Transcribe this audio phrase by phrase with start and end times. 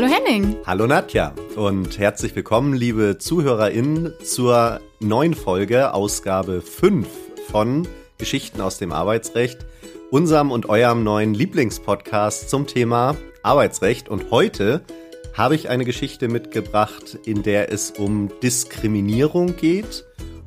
[0.00, 0.54] Hallo Henning.
[0.64, 7.08] Hallo Nadja und herzlich willkommen, liebe ZuhörerInnen, zur neuen Folge, Ausgabe 5
[7.50, 9.66] von Geschichten aus dem Arbeitsrecht,
[10.12, 14.08] unserem und eurem neuen Lieblingspodcast zum Thema Arbeitsrecht.
[14.08, 14.82] Und heute
[15.34, 20.04] habe ich eine Geschichte mitgebracht, in der es um Diskriminierung geht,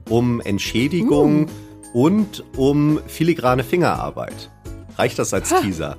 [0.07, 1.49] um Entschädigung
[1.93, 2.05] uh.
[2.05, 4.49] und um filigrane Fingerarbeit.
[4.97, 5.49] Reicht das als.
[5.49, 5.97] Teaser?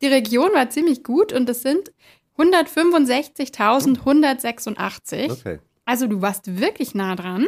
[0.00, 1.92] die Region war ziemlich gut und es sind
[2.38, 5.30] 165.186.
[5.30, 5.60] Okay.
[5.86, 7.46] Also du warst wirklich nah dran.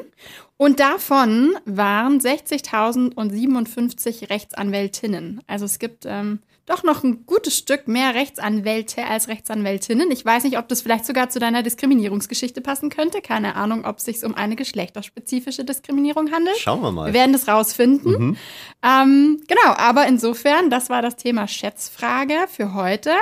[0.56, 5.42] Und davon waren 60.057 Rechtsanwältinnen.
[5.46, 10.10] Also es gibt ähm, doch noch ein gutes Stück mehr Rechtsanwälte als Rechtsanwältinnen.
[10.10, 13.22] Ich weiß nicht, ob das vielleicht sogar zu deiner Diskriminierungsgeschichte passen könnte.
[13.22, 16.58] Keine Ahnung, ob es sich um eine geschlechterspezifische Diskriminierung handelt.
[16.58, 17.06] Schauen wir mal.
[17.06, 18.12] Wir werden das rausfinden.
[18.12, 18.36] Mhm.
[18.82, 23.12] Ähm, genau, aber insofern, das war das Thema Schätzfrage für heute.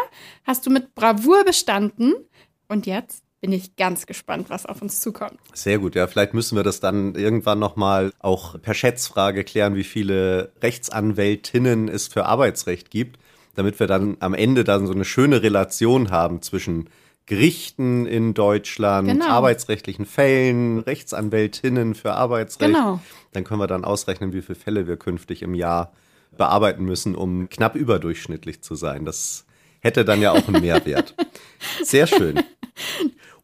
[0.45, 2.15] Hast du mit Bravour bestanden.
[2.69, 5.39] Und jetzt bin ich ganz gespannt, was auf uns zukommt.
[5.53, 9.85] Sehr gut, ja, vielleicht müssen wir das dann irgendwann nochmal auch per Schätzfrage klären, wie
[9.85, 13.21] viele Rechtsanwältinnen es für Arbeitsrecht gibt
[13.57, 16.89] damit wir dann am Ende dann so eine schöne Relation haben zwischen
[17.27, 19.27] Gerichten in Deutschland, genau.
[19.27, 22.73] arbeitsrechtlichen Fällen, Rechtsanwältinnen für Arbeitsrecht.
[22.73, 23.01] Genau.
[23.33, 25.93] Dann können wir dann ausrechnen, wie viele Fälle wir künftig im Jahr
[26.37, 29.05] bearbeiten müssen, um knapp überdurchschnittlich zu sein.
[29.05, 29.45] Das
[29.81, 31.15] hätte dann ja auch einen Mehrwert.
[31.83, 32.41] Sehr schön.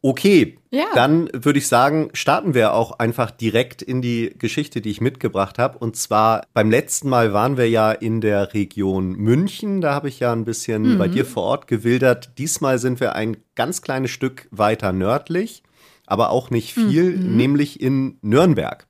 [0.05, 0.87] Okay, ja.
[0.95, 5.61] dann würde ich sagen, starten wir auch einfach direkt in die Geschichte, die ich mitgebracht
[5.61, 5.79] habe.
[5.79, 9.81] Und zwar beim letzten Mal waren wir ja in der Region München.
[9.81, 10.99] Da habe ich ja ein bisschen mhm.
[10.99, 12.33] bei dir vor Ort gewildert.
[12.37, 15.63] Diesmal sind wir ein ganz kleines Stück weiter nördlich,
[16.05, 17.37] aber auch nicht viel, mhm.
[17.37, 18.89] nämlich in Nürnberg.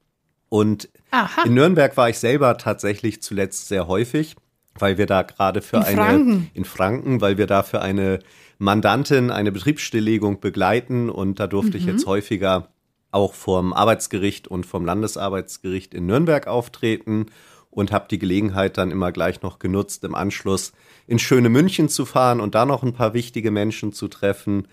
[0.48, 1.42] Und Aha.
[1.44, 4.34] in Nürnberg war ich selber tatsächlich zuletzt sehr häufig,
[4.78, 6.50] weil wir da gerade für in eine Franken.
[6.54, 8.20] in Franken, weil wir da für eine
[8.62, 11.76] Mandantin eine Betriebsstilllegung begleiten und da durfte mhm.
[11.78, 12.68] ich jetzt häufiger
[13.10, 17.26] auch vom Arbeitsgericht und vom Landesarbeitsgericht in Nürnberg auftreten
[17.70, 20.72] und habe die Gelegenheit dann immer gleich noch genutzt, im Anschluss
[21.08, 24.68] in schöne München zu fahren und da noch ein paar wichtige Menschen zu treffen.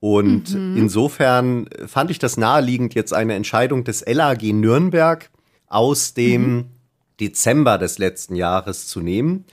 [0.00, 0.76] Und mhm.
[0.76, 5.30] insofern fand ich das naheliegend, jetzt eine Entscheidung des LAG Nürnberg
[5.66, 6.64] aus dem mhm.
[7.20, 9.44] Dezember des letzten Jahres zu nehmen.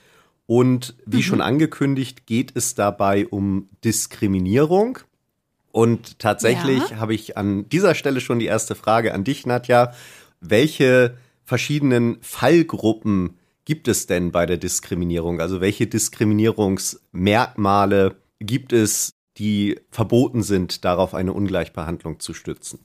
[0.52, 1.22] Und wie mhm.
[1.22, 4.98] schon angekündigt, geht es dabei um Diskriminierung.
[5.70, 6.98] Und tatsächlich ja.
[6.98, 9.94] habe ich an dieser Stelle schon die erste Frage an dich, Nadja.
[10.42, 15.40] Welche verschiedenen Fallgruppen gibt es denn bei der Diskriminierung?
[15.40, 22.80] Also welche Diskriminierungsmerkmale gibt es, die verboten sind, darauf eine Ungleichbehandlung zu stützen?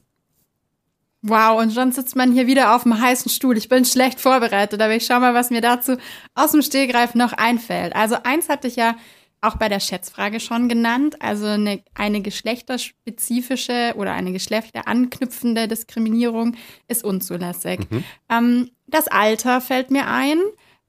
[1.23, 3.57] Wow, und schon sitzt man hier wieder auf dem heißen Stuhl.
[3.57, 5.97] Ich bin schlecht vorbereitet, aber ich schau mal, was mir dazu
[6.35, 7.95] aus dem Stehgreif noch einfällt.
[7.95, 8.95] Also eins hatte ich ja
[9.41, 16.55] auch bei der Schätzfrage schon genannt, also eine, eine geschlechterspezifische oder eine geschlechteranknüpfende Diskriminierung
[16.87, 17.79] ist unzulässig.
[17.89, 18.03] Mhm.
[18.29, 20.39] Ähm, das Alter fällt mir ein,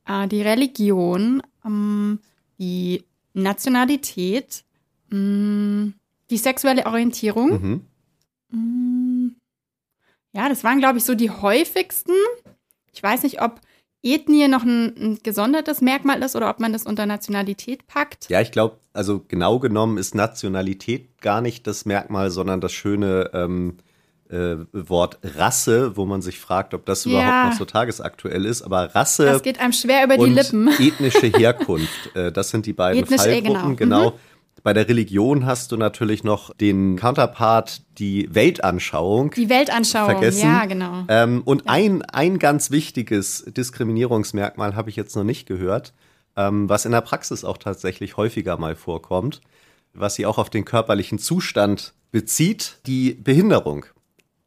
[0.06, 2.20] äh, die Religion, ähm,
[2.58, 3.04] die
[3.34, 4.64] Nationalität,
[5.10, 5.94] mh, mm,
[6.30, 7.50] die sexuelle Orientierung.
[7.50, 7.80] Mhm.
[10.38, 12.12] Ja, das waren, glaube ich, so die häufigsten.
[12.92, 13.60] Ich weiß nicht, ob
[14.04, 18.30] Ethnie noch ein, ein, gesondertes Merkmal ist oder ob man das unter Nationalität packt.
[18.30, 23.30] Ja, ich glaube, also genau genommen ist Nationalität gar nicht das Merkmal, sondern das schöne
[23.34, 23.78] ähm,
[24.30, 27.10] äh, Wort Rasse, wo man sich fragt, ob das Ja.
[27.10, 28.62] überhaupt noch so tagesaktuell ist.
[28.62, 30.68] Aber Rasse Das geht einem schwer über die Lippen.
[30.78, 33.76] ethnische Herkunft, äh, das sind die beiden Ethnische, eh, Fallgruppen.
[33.76, 34.10] genau.
[34.10, 34.18] Genau.
[34.62, 39.30] Bei der Religion hast du natürlich noch den Counterpart, die Weltanschauung.
[39.32, 40.42] Die Weltanschauung, vergessen.
[40.42, 41.04] ja, genau.
[41.08, 45.92] Ähm, und ein, ein ganz wichtiges Diskriminierungsmerkmal habe ich jetzt noch nicht gehört,
[46.36, 49.40] ähm, was in der Praxis auch tatsächlich häufiger mal vorkommt,
[49.94, 53.86] was sie auch auf den körperlichen Zustand bezieht, die Behinderung.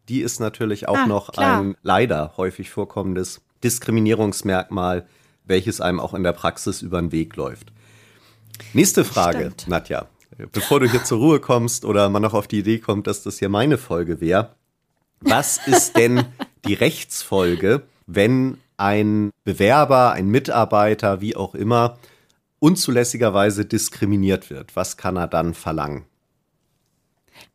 [0.10, 1.62] Die ist natürlich auch Ah, noch klar.
[1.62, 5.08] ein leider häufig vorkommendes Diskriminierungsmerkmal,
[5.46, 7.72] welches einem auch in der Praxis über den Weg läuft.
[8.74, 9.68] Nächste Frage, Stimmt.
[9.68, 10.08] Nadja.
[10.52, 13.40] Bevor du hier zur Ruhe kommst oder man noch auf die Idee kommt, dass das
[13.40, 14.56] hier meine Folge wäre.
[15.20, 16.26] Was ist denn
[16.66, 22.00] die Rechtsfolge, wenn ein Bewerber, ein Mitarbeiter, wie auch immer,
[22.60, 24.76] unzulässigerweise diskriminiert wird?
[24.76, 26.06] Was kann er dann verlangen?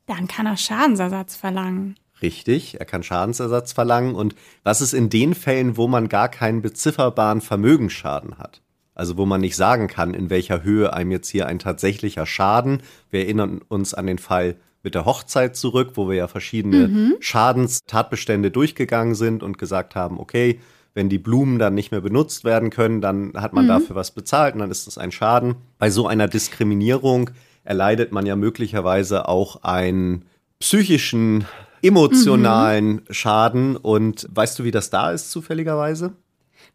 [0.06, 1.96] Dann kann er Schadensersatz verlangen.
[2.22, 4.14] Richtig, er kann Schadensersatz verlangen.
[4.14, 8.62] Und was ist in den Fällen, wo man gar keinen bezifferbaren Vermögensschaden hat?
[8.96, 12.82] Also wo man nicht sagen kann, in welcher Höhe einem jetzt hier ein tatsächlicher Schaden.
[13.10, 18.50] Wir erinnern uns an den Fall mit der Hochzeit zurück, wo wir ja verschiedene Schadenstatbestände
[18.50, 20.60] durchgegangen sind und gesagt haben, okay,
[20.94, 24.54] wenn die Blumen dann nicht mehr benutzt werden können, dann hat man dafür was bezahlt
[24.54, 25.56] und dann ist das ein Schaden.
[25.78, 27.30] Bei so einer Diskriminierung
[27.64, 30.24] erleidet man ja möglicherweise auch einen
[30.58, 31.44] psychischen,
[31.82, 33.76] emotionalen Schaden.
[33.76, 36.14] Und weißt du, wie das da ist, zufälligerweise?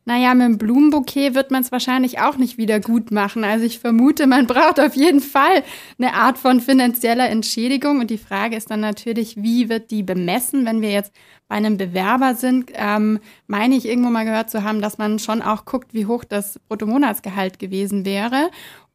[0.04, 3.44] Naja, mit dem Blumenbouquet wird man es wahrscheinlich auch nicht wieder gut machen.
[3.44, 5.64] Also ich vermute, man braucht auf jeden Fall
[6.00, 8.00] eine Art von finanzieller Entschädigung.
[8.00, 10.66] Und die Frage ist dann natürlich, wie wird die bemessen?
[10.66, 11.14] Wenn wir jetzt
[11.48, 15.44] bei einem Bewerber sind, ähm, meine ich irgendwo mal gehört zu haben, dass man schon
[15.44, 18.50] auch guckt, wie hoch das Bruttomonatsgehalt gewesen wäre.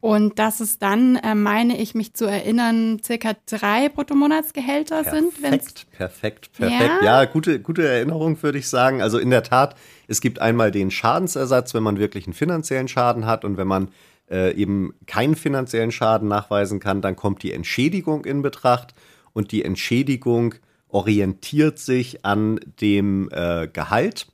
[0.06, 5.32] Und dass es dann, äh, meine ich, mich zu erinnern, circa drei Bruttomonatsgehälter sind.
[5.42, 7.02] wenn's- Perfekt, perfekt, perfekt.
[7.02, 9.02] Ja, gute, gute Erinnerung, würde ich sagen.
[9.02, 9.74] Also in der Tat,
[10.06, 13.88] es gibt einmal den Schadensersatz, wenn man wirklich einen finanziellen Schaden hat und wenn man
[14.30, 18.94] äh, eben keinen finanziellen Schaden nachweisen kann, dann kommt die Entschädigung in Betracht
[19.32, 20.54] und die Entschädigung
[20.88, 24.28] orientiert sich an dem äh, Gehalt,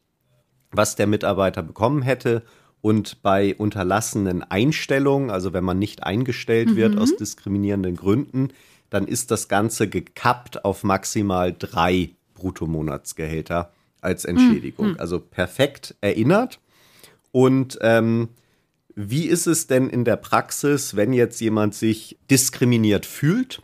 [0.71, 2.43] was der Mitarbeiter bekommen hätte.
[2.83, 8.49] Und bei unterlassenen Einstellungen, also wenn man nicht eingestellt wird aus diskriminierenden Gründen,
[8.91, 14.89] dann ist das Ganze gekappt auf maximal drei Bruttomonatsgehälter als Entschädigung.
[14.99, 16.59] Also perfekt erinnert.
[17.31, 18.29] Und ähm,
[18.95, 23.63] wie ist es denn in der Praxis, wenn jetzt jemand sich diskriminiert fühlt?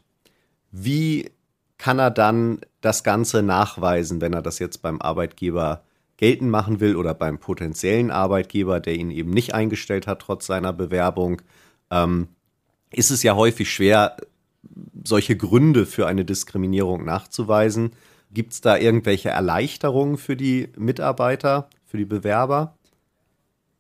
[0.71, 1.31] Wie
[1.77, 5.83] kann er dann das Ganze nachweisen, wenn er das jetzt beim Arbeitgeber
[6.19, 10.75] geltend machen will oder beim potenziellen Arbeitgeber, der ihn eben nicht eingestellt hat trotz seiner
[10.75, 11.41] Bewerbung?
[11.91, 12.29] Ähm,
[12.91, 14.17] ist es ja häufig schwer,
[15.05, 17.93] solche Gründe für eine Diskriminierung nachzuweisen.
[18.31, 22.75] Gibt es da irgendwelche Erleichterungen für die Mitarbeiter, für die Bewerber?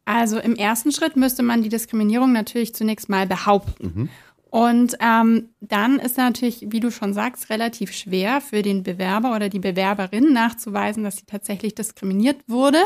[0.06, 4.08] Also im ersten Schritt müsste man die Diskriminierung natürlich zunächst mal behaupten.
[4.50, 9.48] Und ähm, dann ist natürlich, wie du schon sagst, relativ schwer für den Bewerber oder
[9.48, 12.78] die Bewerberin nachzuweisen, dass sie tatsächlich diskriminiert wurde.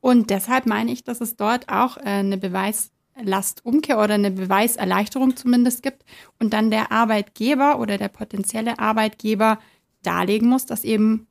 [0.00, 5.82] Und deshalb meine ich, dass es dort auch äh, eine Beweislastumkehr oder eine Beweiserleichterung zumindest
[5.82, 6.04] gibt
[6.38, 9.58] und dann der Arbeitgeber oder der potenzielle Arbeitgeber
[10.02, 11.26] darlegen muss, dass eben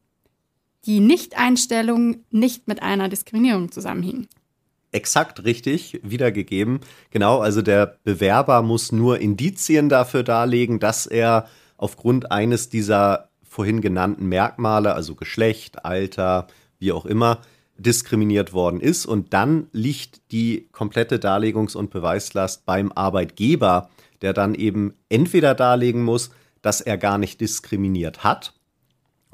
[0.86, 4.28] die Nichteinstellung nicht mit einer Diskriminierung zusammenhing.
[4.94, 6.80] Exakt richtig wiedergegeben.
[7.10, 11.48] Genau, also der Bewerber muss nur Indizien dafür darlegen, dass er
[11.78, 16.48] aufgrund eines dieser vorhin genannten Merkmale, also Geschlecht, Alter,
[16.80, 17.40] wie auch immer,
[17.78, 19.06] diskriminiert worden ist.
[19.06, 23.90] Und dann liegt die komplette Darlegungs- und Beweislast beim Arbeitgeber,
[24.22, 26.32] der dann eben entweder darlegen muss,
[26.62, 28.54] dass er gar nicht diskriminiert hat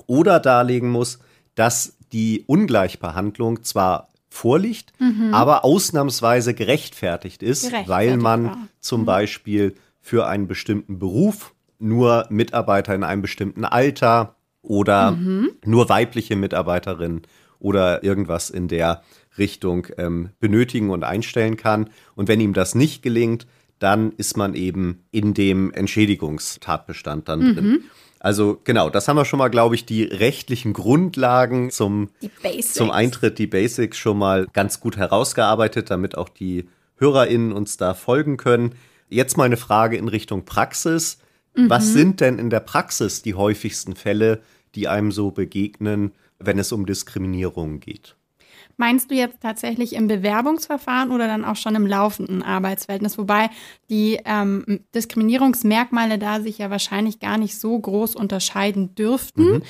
[0.07, 1.19] oder darlegen muss,
[1.55, 4.93] dass die Ungleichbehandlung zwar vorliegt,
[5.31, 7.69] aber ausnahmsweise gerechtfertigt ist, Mhm.
[7.69, 8.57] Gerechtfertigt weil man war.
[8.79, 15.51] zum Beispiel für einen bestimmten Beruf nur Mitarbeiter in einem bestimmten Alter oder Mhm.
[15.65, 17.21] nur weibliche Mitarbeiterinnen
[17.59, 19.03] oder irgendwas in der
[19.37, 21.89] Richtung ähm, benötigen und einstellen kann.
[22.15, 23.47] Und wenn ihm das nicht gelingt,
[23.79, 27.55] dann ist man eben in dem Entschädigungstatbestand dann Mhm.
[27.55, 27.83] drin.
[28.19, 32.09] Also genau, das haben wir schon mal, glaube ich, die rechtlichen Grundlagen zum,
[32.61, 37.93] zum Eintritt, die Basics schon mal ganz gut herausgearbeitet, damit auch die HörerInnen uns da
[37.93, 38.75] folgen können.
[39.07, 41.19] Jetzt mal eine Frage in Richtung Praxis.
[41.55, 44.41] Was sind denn in der Praxis die häufigsten Fälle,
[44.75, 48.15] die einem so begegnen, wenn es um Diskriminierung geht?
[48.79, 53.17] Meinst du jetzt tatsächlich im Bewerbungsverfahren oder dann auch schon im laufenden Arbeitsverhältnis?
[53.17, 53.49] Wobei
[53.89, 59.63] die ähm, Diskriminierungsmerkmale da sich ja wahrscheinlich gar nicht so groß unterscheiden dürften.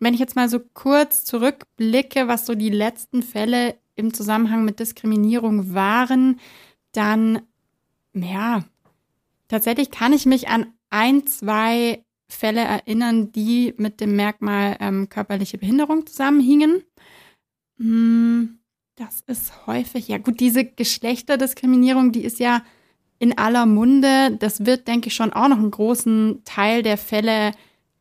[0.00, 4.80] Wenn ich jetzt mal so kurz zurückblicke, was so die letzten Fälle im Zusammenhang mit
[4.80, 6.40] Diskriminierung waren,
[6.92, 7.40] dann,
[8.12, 8.64] ja,
[9.48, 15.56] tatsächlich kann ich mich an ein, zwei Fälle erinnern, die mit dem Merkmal ähm, körperliche
[15.56, 16.82] Behinderung zusammenhingen.
[17.80, 18.58] Hm,
[18.96, 22.62] das ist häufig, ja gut, diese Geschlechterdiskriminierung, die ist ja
[23.18, 24.36] in aller Munde.
[24.38, 27.52] Das wird, denke ich, schon auch noch einen großen Teil der Fälle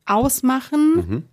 [0.05, 0.95] ausmachen.
[0.95, 1.23] Mhm.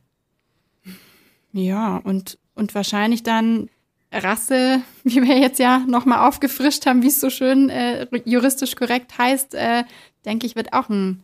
[1.53, 3.69] Ja, und, und wahrscheinlich dann
[4.13, 9.19] Rasse, wie wir jetzt ja nochmal aufgefrischt haben, wie es so schön äh, juristisch korrekt
[9.19, 9.85] heißt, äh,
[10.25, 11.23] denke ich, wird auch ein,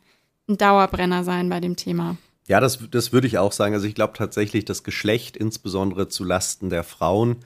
[0.49, 2.17] ein Dauerbrenner sein bei dem Thema.
[2.53, 3.73] Ja, das, das würde ich auch sagen.
[3.73, 7.37] Also ich glaube tatsächlich, das Geschlecht, insbesondere zu Lasten der Frauen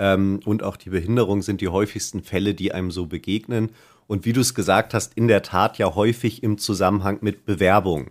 [0.00, 3.70] ähm, und auch die Behinderung, sind die häufigsten Fälle, die einem so begegnen.
[4.08, 8.10] Und wie du es gesagt hast, in der Tat ja häufig im Zusammenhang mit Bewerbung.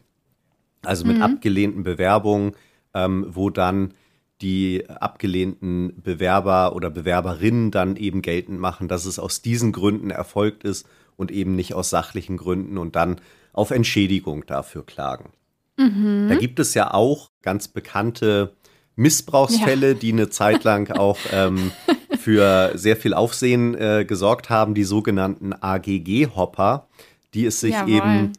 [0.81, 1.23] Also mit mhm.
[1.23, 2.53] abgelehnten Bewerbungen,
[2.93, 3.93] ähm, wo dann
[4.39, 10.63] die abgelehnten Bewerber oder Bewerberinnen dann eben geltend machen, dass es aus diesen Gründen erfolgt
[10.63, 13.19] ist und eben nicht aus sachlichen Gründen und dann
[13.51, 15.33] auf Entschädigung dafür klagen.
[15.77, 16.27] Mhm.
[16.29, 18.55] Da gibt es ja auch ganz bekannte
[18.95, 19.93] Missbrauchsfälle, ja.
[19.93, 21.71] die eine Zeit lang auch ähm,
[22.17, 26.87] für sehr viel Aufsehen äh, gesorgt haben, die sogenannten AGG-Hopper,
[27.33, 27.93] die es sich Jawohl.
[27.93, 28.33] eben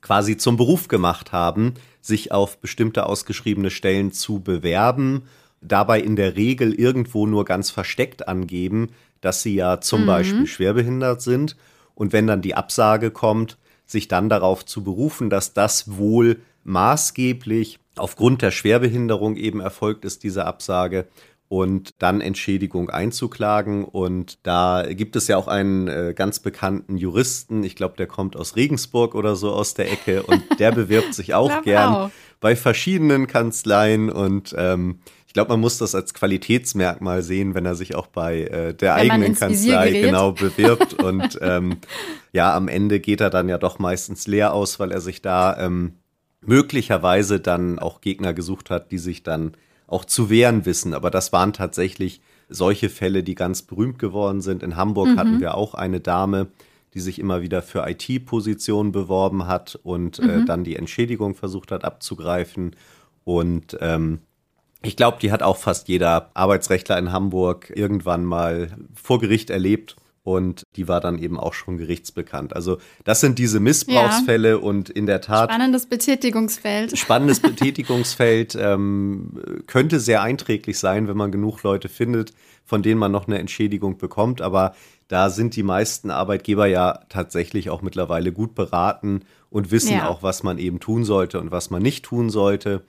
[0.00, 5.22] quasi zum Beruf gemacht haben, sich auf bestimmte ausgeschriebene Stellen zu bewerben,
[5.60, 8.90] dabei in der Regel irgendwo nur ganz versteckt angeben,
[9.20, 10.06] dass sie ja zum mhm.
[10.06, 11.56] Beispiel schwerbehindert sind.
[11.94, 17.78] Und wenn dann die Absage kommt, sich dann darauf zu berufen, dass das wohl maßgeblich
[17.96, 21.06] aufgrund der Schwerbehinderung eben erfolgt ist, diese Absage,
[21.52, 23.84] und dann Entschädigung einzuklagen.
[23.84, 28.36] Und da gibt es ja auch einen äh, ganz bekannten Juristen, ich glaube, der kommt
[28.36, 32.10] aus Regensburg oder so aus der Ecke und der bewirbt sich auch gern auch.
[32.40, 37.74] bei verschiedenen Kanzleien und ähm, ich glaube, man muss das als Qualitätsmerkmal sehen, wenn er
[37.74, 40.94] sich auch bei äh, der wenn eigenen Kanzlei genau bewirbt.
[41.02, 41.78] und ähm,
[42.32, 45.58] ja, am Ende geht er dann ja doch meistens leer aus, weil er sich da
[45.58, 45.98] ähm,
[46.42, 49.52] möglicherweise dann auch Gegner gesucht hat, die sich dann
[49.86, 50.94] auch zu wehren wissen.
[50.94, 54.62] Aber das waren tatsächlich solche Fälle, die ganz berühmt geworden sind.
[54.62, 55.18] In Hamburg mhm.
[55.18, 56.48] hatten wir auch eine Dame,
[56.94, 60.42] die sich immer wieder für IT-Positionen beworben hat und äh, mhm.
[60.42, 62.76] äh, dann die Entschädigung versucht hat abzugreifen.
[63.24, 64.18] Und ähm,
[64.82, 69.96] ich glaube, die hat auch fast jeder Arbeitsrechtler in Hamburg irgendwann mal vor Gericht erlebt.
[70.24, 72.54] Und die war dann eben auch schon gerichtsbekannt.
[72.54, 74.56] Also das sind diese Missbrauchsfälle ja.
[74.56, 75.50] und in der Tat.
[75.50, 76.96] Spannendes Betätigungsfeld.
[76.98, 82.32] Spannendes Betätigungsfeld ähm, könnte sehr einträglich sein, wenn man genug Leute findet,
[82.64, 84.40] von denen man noch eine Entschädigung bekommt.
[84.42, 84.76] Aber
[85.08, 90.08] da sind die meisten Arbeitgeber ja tatsächlich auch mittlerweile gut beraten und wissen ja.
[90.08, 92.84] auch, was man eben tun sollte und was man nicht tun sollte.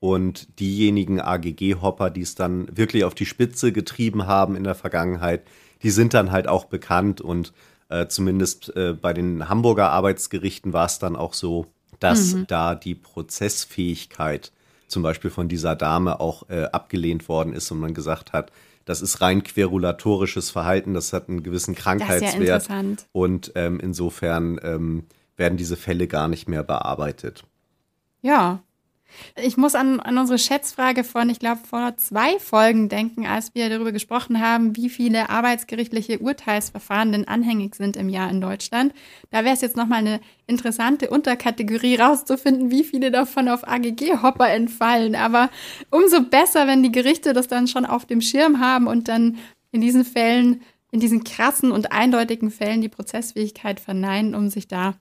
[0.00, 5.42] Und diejenigen AGG-Hopper, die es dann wirklich auf die Spitze getrieben haben in der Vergangenheit,
[5.82, 7.52] die sind dann halt auch bekannt und
[7.88, 11.66] äh, zumindest äh, bei den Hamburger Arbeitsgerichten war es dann auch so,
[12.00, 12.46] dass mhm.
[12.46, 14.52] da die Prozessfähigkeit
[14.88, 18.50] zum Beispiel von dieser Dame auch äh, abgelehnt worden ist und man gesagt hat,
[18.84, 22.68] das ist rein querulatorisches Verhalten, das hat einen gewissen Krankheitswert.
[22.68, 22.82] Ja
[23.12, 25.04] und ähm, insofern ähm,
[25.36, 27.44] werden diese Fälle gar nicht mehr bearbeitet.
[28.22, 28.62] Ja,
[29.36, 33.68] ich muss an, an unsere Schätzfrage von, ich glaube, vor zwei Folgen denken, als wir
[33.68, 38.92] darüber gesprochen haben, wie viele arbeitsgerichtliche Urteilsverfahren denn anhängig sind im Jahr in Deutschland.
[39.30, 45.14] Da wäre es jetzt nochmal eine interessante Unterkategorie rauszufinden, wie viele davon auf AGG-Hopper entfallen.
[45.14, 45.50] Aber
[45.90, 49.38] umso besser, wenn die Gerichte das dann schon auf dem Schirm haben und dann
[49.72, 54.94] in diesen Fällen, in diesen krassen und eindeutigen Fällen die Prozessfähigkeit verneinen, um sich da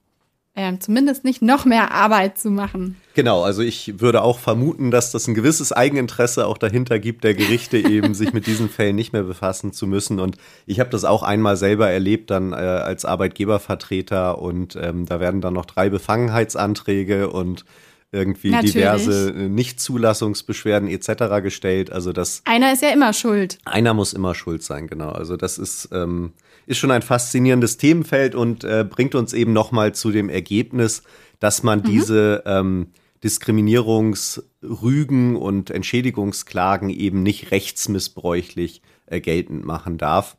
[0.57, 2.97] äh, zumindest nicht noch mehr Arbeit zu machen.
[3.13, 7.35] Genau, also ich würde auch vermuten, dass das ein gewisses Eigeninteresse auch dahinter gibt, der
[7.35, 10.19] Gerichte eben sich mit diesen Fällen nicht mehr befassen zu müssen.
[10.19, 15.19] Und ich habe das auch einmal selber erlebt, dann äh, als Arbeitgebervertreter und ähm, da
[15.19, 17.63] werden dann noch drei Befangenheitsanträge und
[18.11, 18.73] irgendwie Natürlich.
[18.73, 21.43] diverse äh, Nichtzulassungsbeschwerden etc.
[21.43, 21.91] gestellt.
[21.91, 23.59] Also das einer ist ja immer schuld.
[23.65, 25.09] Einer muss immer schuld sein, genau.
[25.09, 26.33] Also das ist ähm,
[26.67, 31.01] ist schon ein faszinierendes Themenfeld und äh, bringt uns eben nochmal zu dem Ergebnis,
[31.39, 31.83] dass man mhm.
[31.83, 32.91] diese ähm,
[33.23, 40.37] Diskriminierungsrügen und Entschädigungsklagen eben nicht rechtsmissbräuchlich äh, geltend machen darf.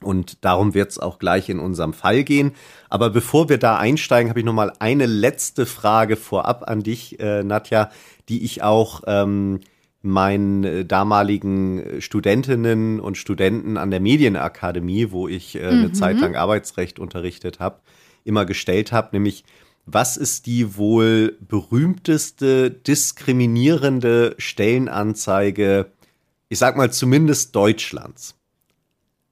[0.00, 2.52] Und darum wird es auch gleich in unserem Fall gehen.
[2.88, 7.18] Aber bevor wir da einsteigen, habe ich noch mal eine letzte Frage vorab an dich,
[7.18, 7.90] äh, Nadja,
[8.28, 9.58] die ich auch ähm,
[10.02, 15.94] meinen äh, damaligen äh, Studentinnen und Studenten an der Medienakademie, wo ich äh, eine mhm.
[15.94, 17.80] Zeit lang Arbeitsrecht unterrichtet habe,
[18.24, 19.44] immer gestellt habe, nämlich
[19.90, 25.92] was ist die wohl berühmteste diskriminierende Stellenanzeige,
[26.50, 28.36] ich sag mal zumindest Deutschlands?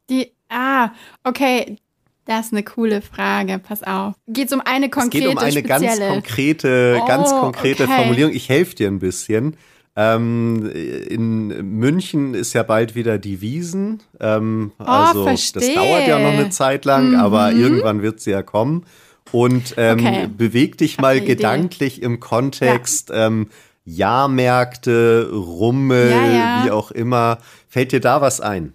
[0.09, 0.93] Die, ah,
[1.25, 1.77] okay,
[2.25, 3.59] das ist eine coole Frage.
[3.59, 4.15] Pass auf.
[4.27, 5.99] Geht es um eine konkrete, Es geht um eine spezielle?
[5.99, 7.95] ganz konkrete, Oh, ganz konkrete okay.
[7.95, 8.33] Formulierung.
[8.33, 9.57] Ich helfe dir ein bisschen.
[9.99, 10.71] Ähm,
[11.09, 14.03] in München ist ja bald wieder die Wiesen.
[14.21, 15.75] Ähm, also das Oh, verstehe.
[15.75, 18.85] dauert ja noch eine Zeit lang, aber irgendwann wird sie ja kommen.
[19.33, 20.29] Und ähm, Okay.
[20.37, 21.27] beweg dich mal Idee.
[21.35, 23.49] gedanklich im Kontext ähm,
[23.87, 26.27] Jahrmärkte, Rummel, Ja,
[26.59, 26.65] ja.
[26.65, 27.39] wie auch immer.
[27.69, 28.75] Fällt dir da was ein?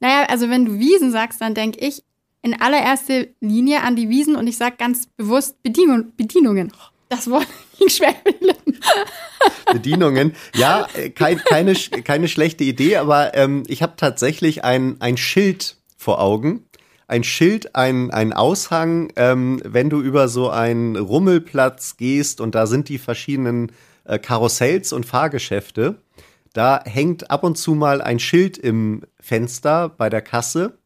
[0.00, 2.02] Naja, also wenn du Wiesen sagst, dann denke ich
[2.42, 6.72] in allererster Linie an die Wiesen und ich sage ganz bewusst Bedienung, Bedienungen.
[7.10, 7.46] Das Wort
[7.78, 8.80] ging schwer mit den Lippen.
[9.72, 10.34] Bedienungen.
[10.54, 15.76] Ja, äh, kein, keine, keine schlechte Idee, aber ähm, ich habe tatsächlich ein, ein Schild
[15.98, 16.64] vor Augen.
[17.08, 22.66] Ein Schild, ein, ein Aushang, ähm, wenn du über so einen Rummelplatz gehst und da
[22.68, 23.72] sind die verschiedenen
[24.04, 25.96] äh, Karussells und Fahrgeschäfte.
[26.52, 30.78] Da hängt ab und zu mal ein Schild im Fenster bei der Kasse.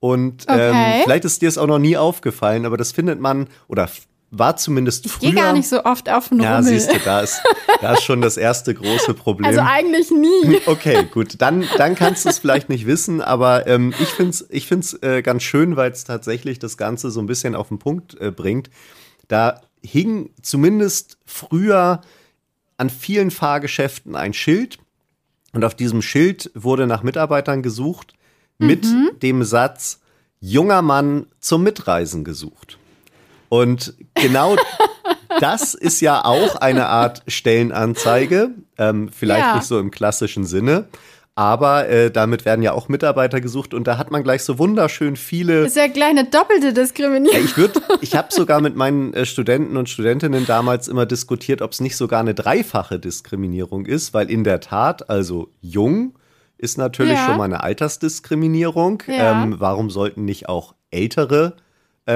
[0.00, 1.00] Und ähm, Okay.
[1.04, 3.88] vielleicht ist dir es auch noch nie aufgefallen, aber das findet man oder
[4.32, 5.30] war zumindest Ich früher.
[5.32, 6.70] gehe gar nicht so oft auf den Ja, Rummel.
[6.72, 7.40] siehst du, da ist,
[7.80, 9.46] da ist schon das erste große Problem.
[9.46, 10.60] also eigentlich nie.
[10.66, 14.46] Okay, gut, dann, dann kannst du es vielleicht nicht wissen, aber ähm, ich finde es
[14.50, 17.78] ich find's, äh, ganz schön, weil es tatsächlich das Ganze so ein bisschen auf den
[17.80, 18.70] Punkt äh, bringt.
[19.28, 22.00] Da hing zumindest früher
[22.76, 24.78] an vielen Fahrgeschäften ein Schild
[25.52, 28.14] und auf diesem Schild wurde nach Mitarbeitern gesucht
[28.58, 28.86] mit
[29.22, 30.00] dem Satz,
[30.38, 32.78] junger Mann zum Mitreisen gesucht.
[33.50, 34.56] Und genau
[35.40, 39.56] das ist ja auch eine Art Stellenanzeige, ähm, vielleicht Ja.
[39.56, 40.86] nicht so im klassischen Sinne,
[41.34, 45.16] aber äh, damit werden ja auch Mitarbeiter gesucht und da hat man gleich so wunderschön
[45.16, 45.64] viele.
[45.66, 47.44] Ist ja gleich eine doppelte Diskriminierung.
[47.44, 51.72] ich würde, ich habe sogar mit meinen äh, Studenten und Studentinnen damals immer diskutiert, ob
[51.72, 56.14] es nicht sogar eine dreifache Diskriminierung ist, weil in der Tat, also jung
[56.58, 57.26] ist natürlich Ja.
[57.26, 59.02] schon mal eine Altersdiskriminierung.
[59.06, 59.42] Ja.
[59.42, 61.56] Ähm, warum sollten nicht auch ältere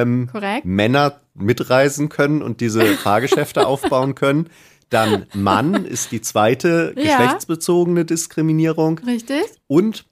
[0.02, 0.30] ähm.
[0.64, 4.48] Männer mitreisen können und diese Fahrgeschäfte aufbauen können?
[4.90, 7.02] Dann Mann ist die zweite Ja.
[7.02, 8.98] geschlechtsbezogene Diskriminierung.
[9.00, 9.42] Richtig?
[9.66, 10.04] Und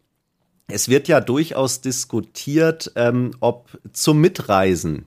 [0.69, 5.07] es wird ja durchaus diskutiert, ähm, ob zum Mitreisen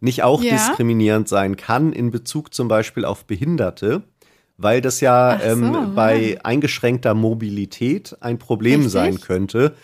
[0.00, 0.52] nicht auch Ja.
[0.52, 4.02] diskriminierend sein kann in Bezug zum Beispiel auf Behinderte,
[4.58, 5.80] weil das ja Ach so, ähm, ja.
[5.94, 8.92] bei eingeschränkter Mobilität ein Problem Richtig.
[8.92, 9.74] sein könnte.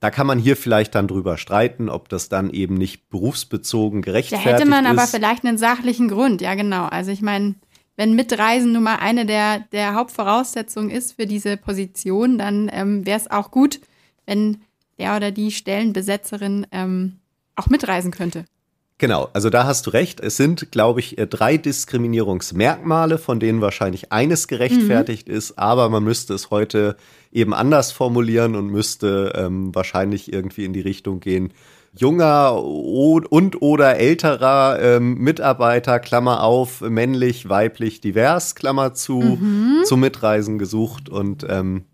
[0.00, 4.06] Da kann man hier vielleicht dann drüber streiten, ob das dann eben nicht berufsbezogen Da
[4.06, 5.10] gerechtfertigt hätte man aber ist.
[5.10, 6.86] vielleicht einen sachlichen Grund, ja genau.
[6.86, 7.54] Also ich meine,
[7.96, 13.18] wenn Mitreisen nun mal eine der, der Hauptvoraussetzungen ist für diese Position, dann ähm, wäre
[13.18, 13.78] es auch gut,
[14.24, 14.62] wenn
[14.98, 17.16] der oder die Stellenbesetzerin ähm,
[17.56, 18.46] auch mitreisen könnte.
[18.96, 20.20] Genau, also da hast du recht.
[20.20, 25.34] Es sind, glaube ich, äh, drei Diskriminierungsmerkmale, von denen wahrscheinlich eines gerechtfertigt Mhm.
[25.34, 26.96] ist, aber man müsste es heute
[27.32, 31.52] eben anders formulieren und müsste ähm, wahrscheinlich irgendwie in die Richtung gehen.
[31.96, 39.82] Junger und oder älterer ähm, Mitarbeiter, Klammer auf, männlich, weiblich, divers, Klammer zu, Mhm.
[39.84, 41.84] zum Mitreisen gesucht und ähm,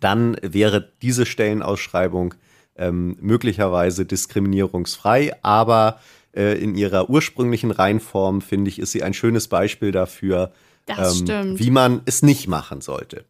[0.00, 2.34] dann wäre diese Stellenausschreibung
[2.76, 5.98] ähm, möglicherweise diskriminierungsfrei, aber
[6.32, 10.52] äh, in ihrer ursprünglichen Reinform, finde ich, ist sie ein schönes Beispiel dafür,
[10.88, 13.24] ähm, wie man es nicht machen sollte.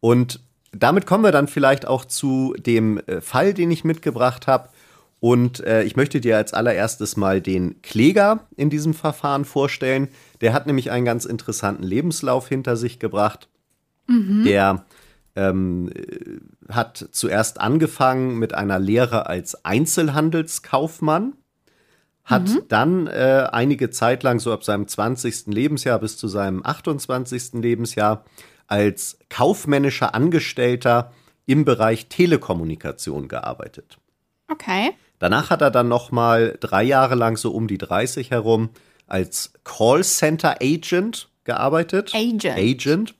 [0.00, 0.40] Und
[0.72, 4.68] damit kommen wir dann vielleicht auch zu dem äh, Fall, den ich mitgebracht habe.
[5.18, 10.08] Und äh, ich möchte dir als allererstes mal den Kläger in diesem Verfahren vorstellen.
[10.40, 13.48] Der hat nämlich einen ganz interessanten Lebenslauf hinter sich gebracht.
[14.44, 14.84] Der
[15.36, 21.34] ähm, äh, hat zuerst angefangen mit einer Lehre als Einzelhandelskaufmann,
[22.24, 25.46] hat dann äh, einige Zeit lang, so ab seinem 20.
[25.46, 27.54] Lebensjahr bis zu seinem 28.
[27.54, 28.24] Lebensjahr,
[28.70, 31.12] als kaufmännischer Angestellter
[31.46, 33.98] im Bereich Telekommunikation gearbeitet.
[34.48, 34.92] Okay.
[35.18, 38.70] Danach hat er dann noch mal drei Jahre lang so um die 30 herum
[39.06, 42.12] als Callcenter Agent gearbeitet.
[42.14, 42.56] Agent.
[42.56, 43.14] Agent.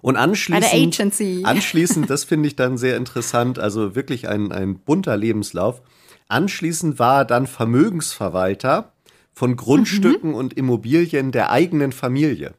[0.00, 1.00] Und anschließend,
[1.44, 5.82] anschließend, das finde ich dann sehr interessant, also wirklich ein, ein bunter Lebenslauf.
[6.28, 8.92] Anschließend war er dann Vermögensverwalter
[9.32, 9.56] von Mhm.
[9.56, 12.54] Grundstücken und Immobilien der eigenen Familie.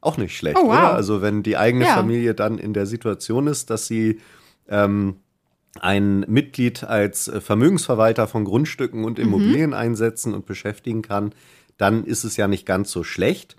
[0.00, 0.68] Auch nicht schlecht, Oh, wow.
[0.70, 0.94] oder?
[0.94, 1.94] Also wenn die eigene Ja.
[1.94, 4.20] Familie dann in der Situation ist, dass sie
[4.68, 5.16] ähm,
[5.80, 11.32] ein Mitglied als äh, Vermögensverwalter von Grundstücken und Immobilien einsetzen und beschäftigen kann,
[11.76, 13.56] dann ist es ja nicht ganz so schlecht.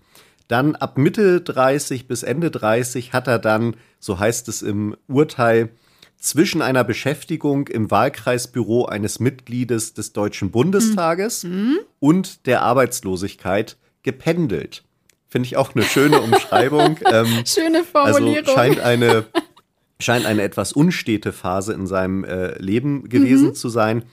[0.48, 5.70] Dann ab Mitte 30 bis Ende 30 hat er dann, so heißt es im Urteil,
[6.18, 11.80] zwischen einer Beschäftigung im Wahlkreisbüro eines Mitgliedes des Deutschen Bundestages mhm.
[12.00, 14.84] und der Arbeitslosigkeit gependelt.
[15.32, 16.98] Finde ich auch eine schöne Umschreibung.
[17.10, 18.36] ähm, Schöne Formulierung.
[18.36, 19.24] Also scheint eine,
[20.00, 23.54] scheint eine etwas unstete Phase in seinem äh, Leben gewesen mhm.
[23.56, 24.04] zu sein.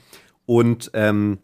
[0.45, 1.39] Und ähm,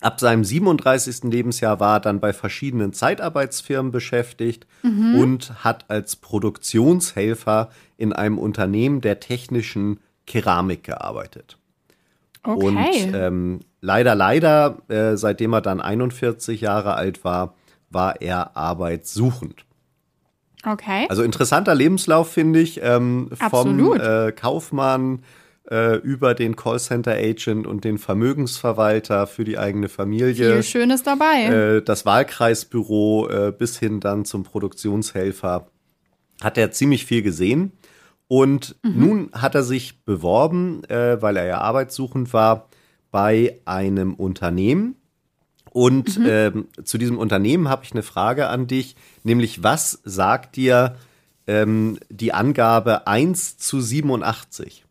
[0.00, 1.24] ab seinem 37.
[1.24, 5.16] Lebensjahr war er dann bei verschiedenen Zeitarbeitsfirmen beschäftigt mhm.
[5.16, 11.58] und hat als Produktionshelfer in einem Unternehmen der technischen Keramik gearbeitet.
[12.44, 12.66] Okay.
[12.66, 17.54] Und ähm, leider, leider, äh, seitdem er dann 41 Jahre alt war,
[17.92, 19.64] war er arbeitssuchend.
[20.64, 21.06] Okay.
[21.08, 25.22] Also interessanter Lebenslauf, finde ich, ähm, vom äh, Kaufmann
[25.68, 30.34] äh, über den Callcenter-Agent und den Vermögensverwalter für die eigene Familie.
[30.54, 31.44] Viel Schönes dabei.
[31.44, 35.68] Äh, das Wahlkreisbüro äh, bis hin dann zum Produktionshelfer
[36.42, 37.72] hat er ziemlich viel gesehen.
[38.28, 38.98] Und mhm.
[38.98, 42.68] nun hat er sich beworben, äh, weil er ja arbeitssuchend war,
[43.10, 44.96] bei einem Unternehmen.
[45.72, 46.26] Und mhm.
[46.28, 50.96] ähm, zu diesem Unternehmen habe ich eine Frage an dich, nämlich was sagt dir
[51.46, 54.84] ähm, die Angabe 1 zu 87?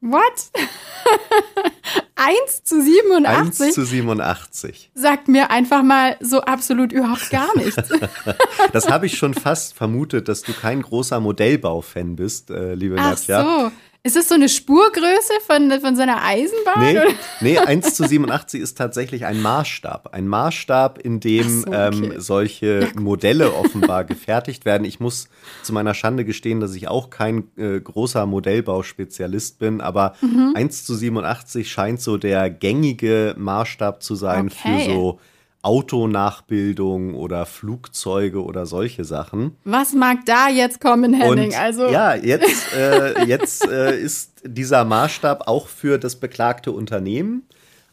[0.00, 0.22] What?
[2.14, 3.66] 1 zu 87?
[3.66, 4.90] 1 zu 87.
[4.94, 7.90] Sagt mir einfach mal so absolut überhaupt gar nichts.
[8.72, 13.10] das habe ich schon fast vermutet, dass du kein großer Modellbau-Fan bist, äh, liebe Ach
[13.10, 13.40] Nadja.
[13.40, 13.76] Ach so.
[14.04, 16.80] Ist das so eine Spurgröße von, von so einer Eisenbahn?
[16.80, 16.98] Nee,
[17.40, 20.12] nee, 1 zu 87 ist tatsächlich ein Maßstab.
[20.12, 21.86] Ein Maßstab, in dem so, okay.
[21.86, 24.84] ähm, solche ja, Modelle offenbar gefertigt werden.
[24.84, 25.28] Ich muss
[25.62, 30.54] zu meiner Schande gestehen, dass ich auch kein äh, großer Modellbauspezialist bin, aber mhm.
[30.56, 34.84] 1 zu 87 scheint so der gängige Maßstab zu sein okay.
[34.84, 35.20] für so
[35.62, 39.56] Autonachbildung oder Flugzeuge oder solche Sachen.
[39.64, 41.50] Was mag da jetzt kommen, Henning?
[41.50, 47.44] Und, also ja, jetzt, äh, jetzt äh, ist dieser Maßstab auch für das beklagte Unternehmen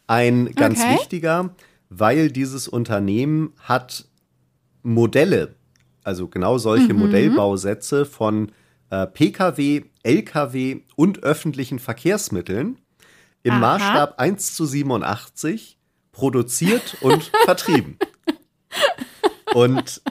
[0.08, 0.96] ein ganz okay.
[0.96, 1.52] wichtiger,
[1.90, 4.06] weil dieses Unternehmen hat
[4.82, 5.56] Modelle,
[6.04, 7.02] also genau solche mhm.
[7.02, 8.52] Modellbausätze von
[8.90, 12.80] äh, Pkw, Lkw und öffentlichen Verkehrsmitteln
[13.44, 13.60] im Aha.
[13.60, 15.79] Maßstab 1 zu 87
[16.20, 17.98] produziert und vertrieben.
[19.54, 20.02] Und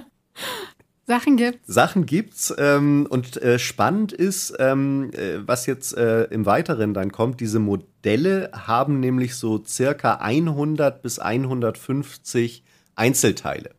[1.07, 1.75] Sachen gibt's.
[1.75, 2.55] Sachen gibt's.
[2.57, 7.59] Ähm, und äh, spannend ist, ähm, äh, was jetzt äh, im Weiteren dann kommt, diese
[7.59, 13.71] Modelle haben nämlich so circa 100 bis 150 Einzelteile.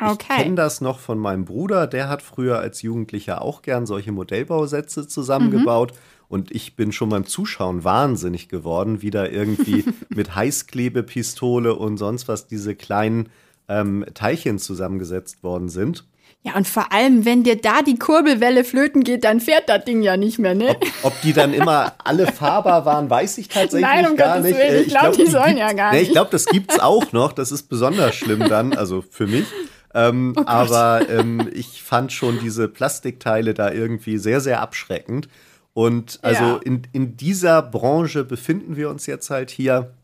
[0.00, 0.14] Okay.
[0.30, 4.12] Ich kenne das noch von meinem Bruder, der hat früher als Jugendlicher auch gern solche
[4.12, 5.92] Modellbausätze zusammengebaut.
[5.92, 5.98] Mhm.
[6.30, 12.28] Und ich bin schon beim Zuschauen wahnsinnig geworden, wie da irgendwie mit Heißklebepistole und sonst
[12.28, 13.30] was diese kleinen
[13.68, 16.04] ähm, Teilchen zusammengesetzt worden sind.
[16.44, 20.02] Ja, und vor allem, wenn dir da die Kurbelwelle flöten geht, dann fährt das Ding
[20.02, 20.70] ja nicht mehr, ne?
[20.70, 24.52] Ob, ob die dann immer alle fahrbar waren, weiß ich tatsächlich Nein, um gar Gottes
[24.52, 24.58] nicht.
[24.58, 26.00] Willen, ich, ich glaube, glaub, die, sollen ja gar nicht.
[26.00, 27.32] Nee, ich glaube, das gibt's auch noch.
[27.32, 29.46] Das ist besonders schlimm dann, also für mich.
[29.92, 35.28] Ähm, oh aber ähm, ich fand schon diese Plastikteile da irgendwie sehr, sehr abschreckend.
[35.72, 36.60] Und also ja.
[36.64, 39.94] in, in dieser Branche befinden wir uns jetzt halt hier.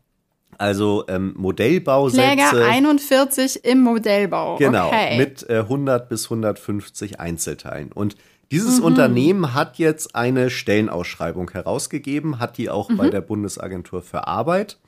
[0.59, 2.23] Also ähm, Modellbausätze.
[2.23, 4.55] Kläger 41 im Modellbau.
[4.57, 5.17] Genau, okay.
[5.17, 7.91] mit äh, 100 bis 150 Einzelteilen.
[7.91, 8.15] Und
[8.51, 8.85] dieses mhm.
[8.85, 12.97] Unternehmen hat jetzt eine Stellenausschreibung herausgegeben, hat die auch mhm.
[12.97, 14.79] bei der Bundesagentur für Arbeit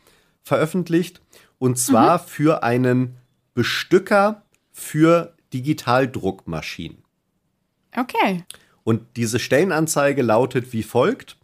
[0.41, 1.21] veröffentlicht.
[1.59, 2.25] Und zwar mhm.
[2.25, 3.17] für einen
[3.53, 7.03] Bestücker für Digitaldruckmaschinen.
[7.95, 8.45] Okay.
[8.83, 11.37] Und diese Stellenanzeige lautet wie folgt.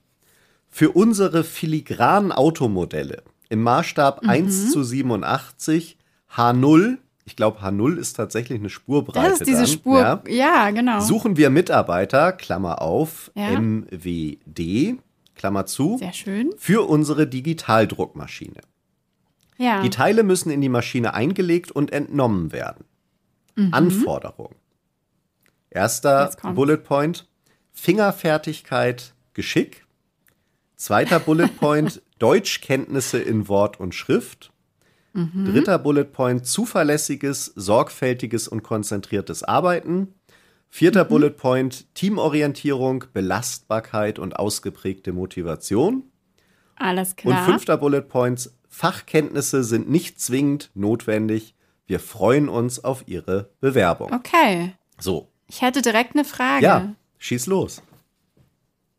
[0.69, 4.30] Für unsere filigranen Automodelle im Maßstab mhm.
[4.30, 5.98] 1 zu 87
[6.36, 9.30] H0, ich glaube H0 ist tatsächlich eine Spurbreite.
[9.30, 10.21] Das ist diese dann, Spur, ja.
[10.28, 10.71] ja.
[10.71, 11.00] genau.
[11.00, 13.58] Suchen wir Mitarbeiter, Klammer auf, ja.
[13.60, 14.98] MWD,
[15.36, 16.52] Klammer zu, Sehr schön.
[16.58, 18.62] für unsere Digitaldruckmaschine.
[19.58, 19.82] Ja.
[19.82, 22.86] Die Teile müssen in die Maschine eingelegt und entnommen werden.
[23.56, 23.74] Mhm.
[23.74, 24.56] Anforderung.
[25.76, 27.28] Erster Bullet Point.
[27.74, 29.86] Fingerfertigkeit, Geschick.
[30.78, 34.54] Zweiter Bullet Point, Deutschkenntnisse in Wort und Schrift.
[35.14, 35.52] Mhm.
[35.52, 40.14] Dritter Bullet Point, zuverlässiges, sorgfältiges und konzentriertes Arbeiten.
[40.70, 41.10] Vierter mhm.
[41.10, 46.04] Bullet Point, Teamorientierung, Belastbarkeit und ausgeprägte Motivation.
[46.78, 47.40] Alles klar.
[47.40, 51.56] Und fünfter Bullet Point, Fachkenntnisse sind nicht zwingend notwendig.
[51.86, 54.14] Wir freuen uns auf Ihre Bewerbung.
[54.14, 54.74] Okay.
[55.00, 55.30] So.
[55.48, 56.66] Ich hätte direkt eine Frage.
[56.66, 56.96] Ja.
[57.18, 57.82] Schieß los.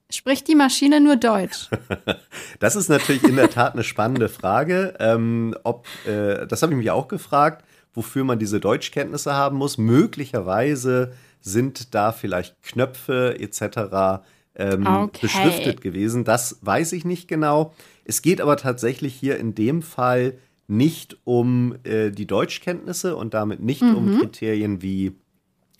[0.08, 1.68] Spricht die Maschine nur Deutsch?
[2.60, 4.94] das ist natürlich in der Tat eine spannende Frage.
[5.00, 9.78] Ähm, ob, äh, das habe ich mich auch gefragt, wofür man diese Deutschkenntnisse haben muss.
[9.78, 14.22] Möglicherweise sind da vielleicht Knöpfe etc.
[14.54, 15.18] ähm, okay.
[15.22, 16.24] beschriftet gewesen.
[16.24, 17.74] Das weiß ich nicht genau.
[18.04, 23.60] Es geht aber tatsächlich hier in dem Fall nicht um äh, die Deutschkenntnisse und damit
[23.60, 23.94] nicht mhm.
[23.96, 25.16] um Kriterien wie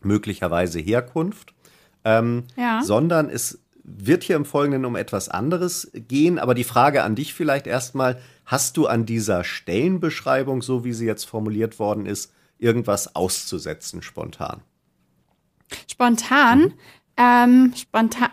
[0.01, 1.55] möglicherweise Herkunft,
[2.05, 2.83] ähm, ja.
[2.83, 6.39] sondern es wird hier im Folgenden um etwas anderes gehen.
[6.39, 11.07] Aber die Frage an dich vielleicht erstmal, hast du an dieser Stellenbeschreibung, so wie sie
[11.07, 14.63] jetzt formuliert worden ist, irgendwas auszusetzen spontan?
[15.89, 16.61] Spontan?
[16.61, 16.73] Mhm.
[17.19, 18.29] Ähm, spontan,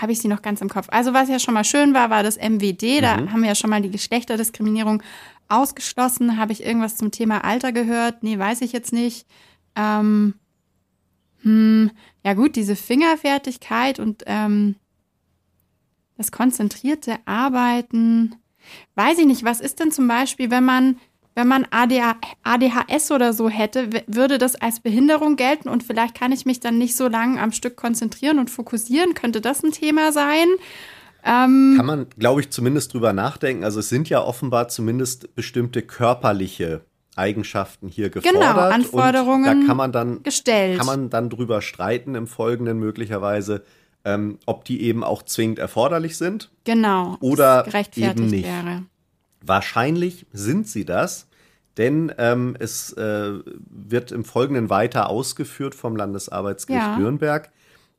[0.00, 0.86] habe ich sie noch ganz im Kopf.
[0.90, 3.02] Also was ja schon mal schön war, war das MWD.
[3.02, 3.32] Da mhm.
[3.32, 5.02] haben wir ja schon mal die Geschlechterdiskriminierung
[5.48, 6.38] ausgeschlossen.
[6.38, 8.22] Habe ich irgendwas zum Thema Alter gehört?
[8.22, 9.26] Nee, weiß ich jetzt nicht.
[9.74, 10.34] Ähm,
[11.46, 11.92] hm,
[12.24, 14.74] ja gut, diese Fingerfertigkeit und ähm,
[16.16, 18.34] das konzentrierte Arbeiten.
[18.96, 20.96] Weiß ich nicht, was ist denn zum Beispiel, wenn man
[21.36, 26.46] wenn man ADHS oder so hätte, würde das als Behinderung gelten und vielleicht kann ich
[26.46, 29.12] mich dann nicht so lange am Stück konzentrieren und fokussieren.
[29.12, 30.48] Könnte das ein Thema sein?
[31.24, 33.64] Ähm kann man, glaube ich, zumindest drüber nachdenken.
[33.64, 38.54] Also es sind ja offenbar zumindest bestimmte körperliche Eigenschaften hier genau, gefordert.
[38.54, 40.78] Genau, Anforderungen und da kann man dann, gestellt.
[40.78, 43.64] Kann man dann drüber streiten im Folgenden möglicherweise,
[44.04, 46.50] ähm, ob die eben auch zwingend erforderlich sind.
[46.64, 47.16] Genau.
[47.20, 48.44] Oder eben nicht.
[48.44, 48.84] Wäre.
[49.40, 51.28] Wahrscheinlich sind sie das,
[51.78, 53.32] denn ähm, es äh,
[53.70, 56.98] wird im Folgenden weiter ausgeführt vom Landesarbeitsgericht ja.
[56.98, 57.50] Nürnberg,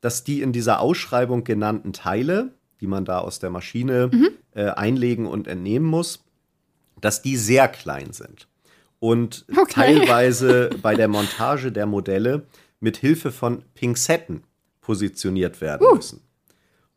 [0.01, 4.29] dass die in dieser Ausschreibung genannten Teile, die man da aus der Maschine mhm.
[4.53, 6.23] äh, einlegen und entnehmen muss,
[7.01, 8.47] dass die sehr klein sind
[8.99, 9.65] und okay.
[9.71, 12.45] teilweise bei der Montage der Modelle
[12.79, 14.43] mit Hilfe von Pinzetten
[14.81, 15.95] positioniert werden uh.
[15.95, 16.21] müssen.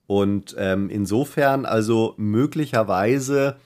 [0.07, 3.57] Und ähm, insofern also möglicherweise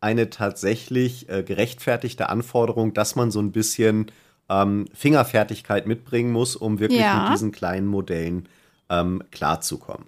[0.00, 4.10] eine tatsächlich äh, gerechtfertigte Anforderung, dass man so ein bisschen
[4.48, 7.22] ähm, Fingerfertigkeit mitbringen muss, um wirklich ja.
[7.24, 8.48] mit diesen kleinen Modellen
[8.88, 10.06] ähm, klarzukommen.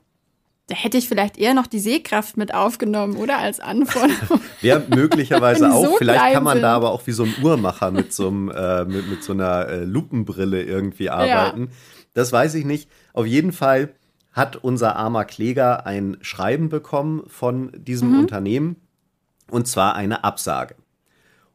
[0.69, 3.39] Da hätte ich vielleicht eher noch die Sehkraft mit aufgenommen, oder?
[3.39, 4.41] Als Anforderung.
[4.61, 5.85] Wäre möglicherweise auch.
[5.85, 6.63] So vielleicht kann man sind.
[6.63, 9.69] da aber auch wie so ein Uhrmacher mit so, einem, äh, mit, mit so einer
[9.69, 11.65] äh, Lupenbrille irgendwie arbeiten.
[11.65, 11.73] Ja.
[12.15, 12.89] Das weiß ich nicht.
[13.13, 13.95] Auf jeden Fall
[14.33, 18.21] hat unser armer Kläger ein Schreiben bekommen von diesem mhm.
[18.21, 18.77] Unternehmen
[19.51, 20.77] und zwar eine Absage.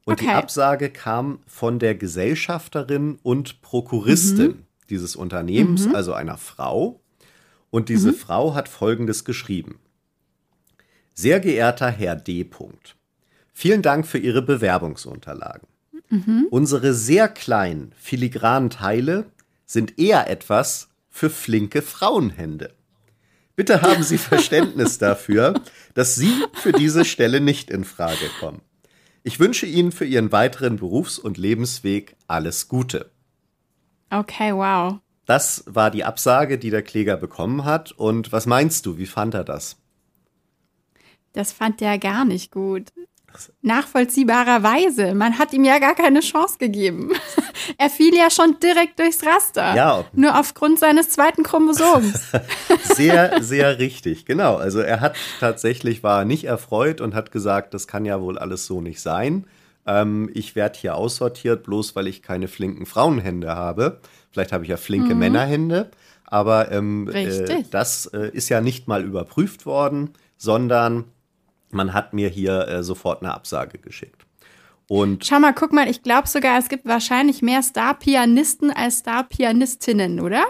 [0.05, 0.25] Und okay.
[0.25, 4.63] die Absage kam von der Gesellschafterin und Prokuristin mhm.
[4.89, 5.95] dieses Unternehmens, mhm.
[5.95, 7.01] also einer Frau.
[7.69, 8.15] Und diese mhm.
[8.15, 9.79] Frau hat Folgendes geschrieben.
[11.13, 12.49] Sehr geehrter Herr D.
[13.53, 15.67] Vielen Dank für Ihre Bewerbungsunterlagen.
[16.09, 16.47] Mhm.
[16.51, 19.25] Unsere sehr kleinen, filigranen Teile
[19.65, 22.73] sind eher etwas für flinke Frauenhände.
[23.55, 25.61] Bitte haben Sie Verständnis dafür,
[25.95, 28.61] dass Sie für diese Stelle nicht in Frage kommen.
[29.23, 33.11] Ich wünsche Ihnen für Ihren weiteren Berufs- und Lebensweg alles Gute.
[34.09, 34.99] Okay, wow.
[35.27, 37.91] Das war die Absage, die der Kläger bekommen hat.
[37.91, 39.77] Und was meinst du, wie fand er das?
[41.33, 42.91] Das fand er gar nicht gut
[43.61, 45.13] nachvollziehbarerweise.
[45.13, 47.11] Man hat ihm ja gar keine Chance gegeben.
[47.77, 49.75] er fiel ja schon direkt durchs Raster.
[49.75, 50.05] Ja.
[50.13, 52.31] Nur aufgrund seines zweiten Chromosoms.
[52.83, 54.25] sehr, sehr richtig.
[54.25, 54.55] Genau.
[54.55, 58.65] Also er hat tatsächlich, war nicht erfreut und hat gesagt, das kann ja wohl alles
[58.65, 59.45] so nicht sein.
[59.85, 64.01] Ähm, ich werde hier aussortiert, bloß weil ich keine flinken Frauenhände habe.
[64.37, 65.19] Vielleicht habe ich ja flinke mhm.
[65.19, 65.89] Männerhände.
[66.25, 71.05] Aber ähm, äh, das äh, ist ja nicht mal überprüft worden, sondern
[71.71, 74.27] man hat mir hier äh, sofort eine Absage geschickt.
[74.87, 80.19] Und Schau mal, guck mal, ich glaube sogar, es gibt wahrscheinlich mehr Star-Pianisten als Star-Pianistinnen,
[80.19, 80.43] oder?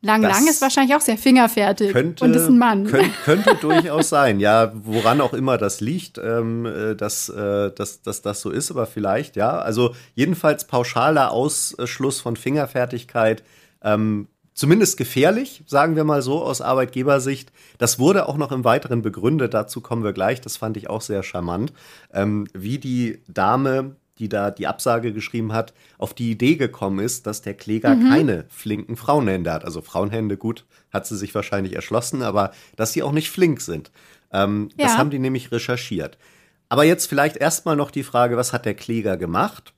[0.00, 2.86] Lang Lang ist wahrscheinlich auch sehr fingerfertig könnte, und ist ein Mann.
[2.86, 8.02] Könnte, könnte durchaus sein, ja, woran auch immer das liegt, ähm, äh, dass, äh, dass,
[8.02, 9.58] dass das so ist, aber vielleicht, ja.
[9.58, 13.42] Also jedenfalls pauschaler Ausschluss von Fingerfertigkeit
[13.82, 17.52] ähm, zumindest gefährlich, sagen wir mal so aus Arbeitgebersicht.
[17.78, 21.00] Das wurde auch noch im Weiteren begründet, dazu kommen wir gleich, das fand ich auch
[21.00, 21.72] sehr charmant,
[22.12, 27.26] ähm, wie die Dame, die da die Absage geschrieben hat, auf die Idee gekommen ist,
[27.26, 28.08] dass der Kläger mhm.
[28.08, 29.64] keine flinken Frauenhände hat.
[29.64, 33.90] Also Frauenhände, gut, hat sie sich wahrscheinlich erschlossen, aber dass sie auch nicht flink sind.
[34.32, 34.86] Ähm, ja.
[34.86, 36.18] Das haben die nämlich recherchiert.
[36.68, 39.72] Aber jetzt vielleicht erstmal noch die Frage, was hat der Kläger gemacht?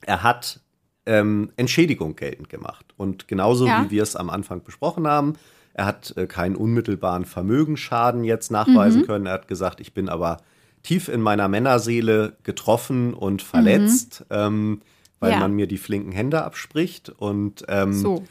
[0.00, 0.60] Er hat
[1.06, 2.86] ähm, Entschädigung geltend gemacht.
[2.96, 3.84] Und genauso ja.
[3.84, 5.34] wie wir es am Anfang besprochen haben,
[5.72, 9.06] er hat äh, keinen unmittelbaren Vermögensschaden jetzt nachweisen mhm.
[9.06, 9.26] können.
[9.26, 10.38] Er hat gesagt, ich bin aber
[10.86, 14.36] tief in meiner Männerseele getroffen und verletzt, mhm.
[14.36, 14.82] ähm,
[15.18, 15.40] weil ja.
[15.40, 17.10] man mir die flinken Hände abspricht.
[17.10, 18.24] Und ähm, so.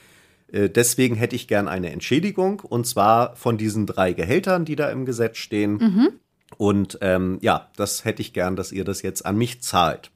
[0.51, 4.89] äh, deswegen hätte ich gern eine Entschädigung und zwar von diesen drei Gehältern, die da
[4.89, 5.73] im Gesetz stehen.
[5.73, 6.09] Mhm.
[6.57, 10.11] Und ähm, ja, das hätte ich gern, dass ihr das jetzt an mich zahlt.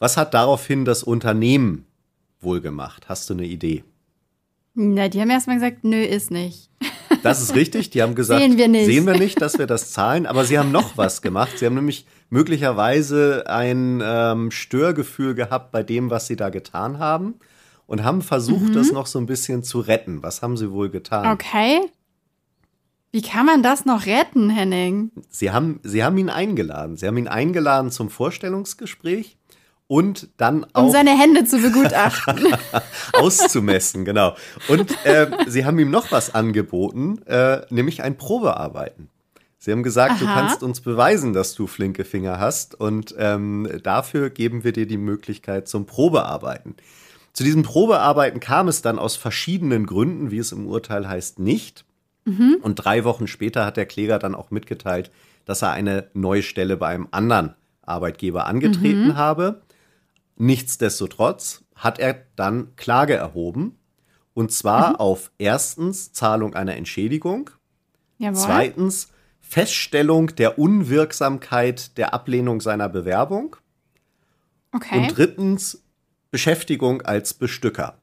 [0.00, 1.86] Was hat daraufhin das Unternehmen
[2.40, 3.08] wohl gemacht?
[3.08, 3.84] Hast du eine Idee?
[4.74, 6.70] Na, die haben erstmal gesagt, nö, ist nicht.
[7.22, 7.90] Das ist richtig.
[7.90, 8.86] Die haben gesagt, Sehen wir nicht.
[8.86, 10.26] sehen wir nicht, dass wir das zahlen.
[10.26, 11.58] Aber sie haben noch was gemacht.
[11.58, 17.34] Sie haben nämlich möglicherweise ein ähm, Störgefühl gehabt bei dem, was sie da getan haben
[17.86, 20.22] und haben versucht, das noch so ein bisschen zu retten.
[20.22, 21.32] Was haben sie wohl getan?
[21.32, 21.80] Okay.
[23.12, 25.10] Wie kann man das noch retten, Henning?
[25.30, 26.96] Sie haben, sie haben ihn eingeladen.
[26.96, 29.38] Sie haben ihn eingeladen zum Vorstellungsgespräch
[29.88, 32.54] und dann Um auch seine Hände zu begutachten.
[33.12, 34.34] auszumessen, genau.
[34.68, 39.08] Und äh, sie haben ihm noch was angeboten, äh, nämlich ein Probearbeiten.
[39.58, 40.34] Sie haben gesagt, du Aha.
[40.34, 44.98] kannst uns beweisen, dass du flinke Finger hast und ähm, dafür geben wir dir die
[44.98, 46.76] Möglichkeit zum Probearbeiten.
[47.32, 51.84] Zu diesem Probearbeiten kam es dann aus verschiedenen Gründen, wie es im Urteil heißt, nicht.
[52.62, 55.10] Und drei Wochen später hat der Kläger dann auch mitgeteilt,
[55.44, 59.62] dass er eine neue Stelle bei einem anderen Arbeitgeber angetreten habe.
[60.36, 63.78] Nichtsdestotrotz hat er dann Klage erhoben.
[64.34, 67.48] Und zwar auf erstens Zahlung einer Entschädigung,
[68.18, 68.38] Jawohl.
[68.38, 69.08] zweitens
[69.40, 73.56] Feststellung der Unwirksamkeit der Ablehnung seiner Bewerbung
[74.72, 74.98] Okay.
[74.98, 75.82] und drittens
[76.30, 77.98] Beschäftigung als Bestücker.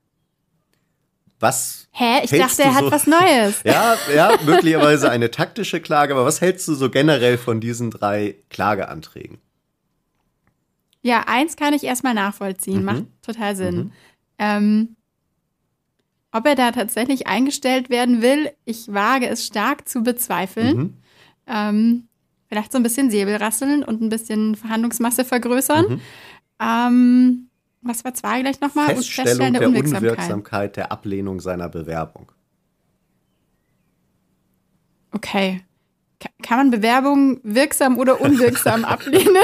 [1.39, 2.21] Was Hä?
[2.23, 3.61] Ich dachte, er du hat so- was Neues.
[3.63, 8.37] Ja, ja, möglicherweise eine taktische Klage, aber was hältst du so generell von diesen drei
[8.49, 9.39] Klageanträgen?
[11.03, 12.79] Ja, eins kann ich erstmal nachvollziehen.
[12.79, 12.85] Mhm.
[12.85, 13.91] Macht total Sinn.
[14.39, 14.95] Ähm,
[16.31, 20.77] ob er da tatsächlich eingestellt werden will, ich wage es stark zu bezweifeln.
[20.77, 20.93] Mhm.
[21.45, 22.07] Ähm,
[22.47, 25.85] vielleicht so ein bisschen Säbelrasseln und ein bisschen Verhandlungsmasse vergrößern.
[25.87, 26.01] Mhm.
[26.59, 27.49] Ähm,
[27.81, 28.95] was war zwei gleich nochmal?
[28.95, 30.01] Feststellung der Unwirksamkeit.
[30.01, 32.31] Unwirksamkeit der Ablehnung seiner Bewerbung.
[35.11, 35.61] Okay.
[36.23, 39.35] Ka- Kann man Bewerbungen wirksam oder unwirksam ablehnen?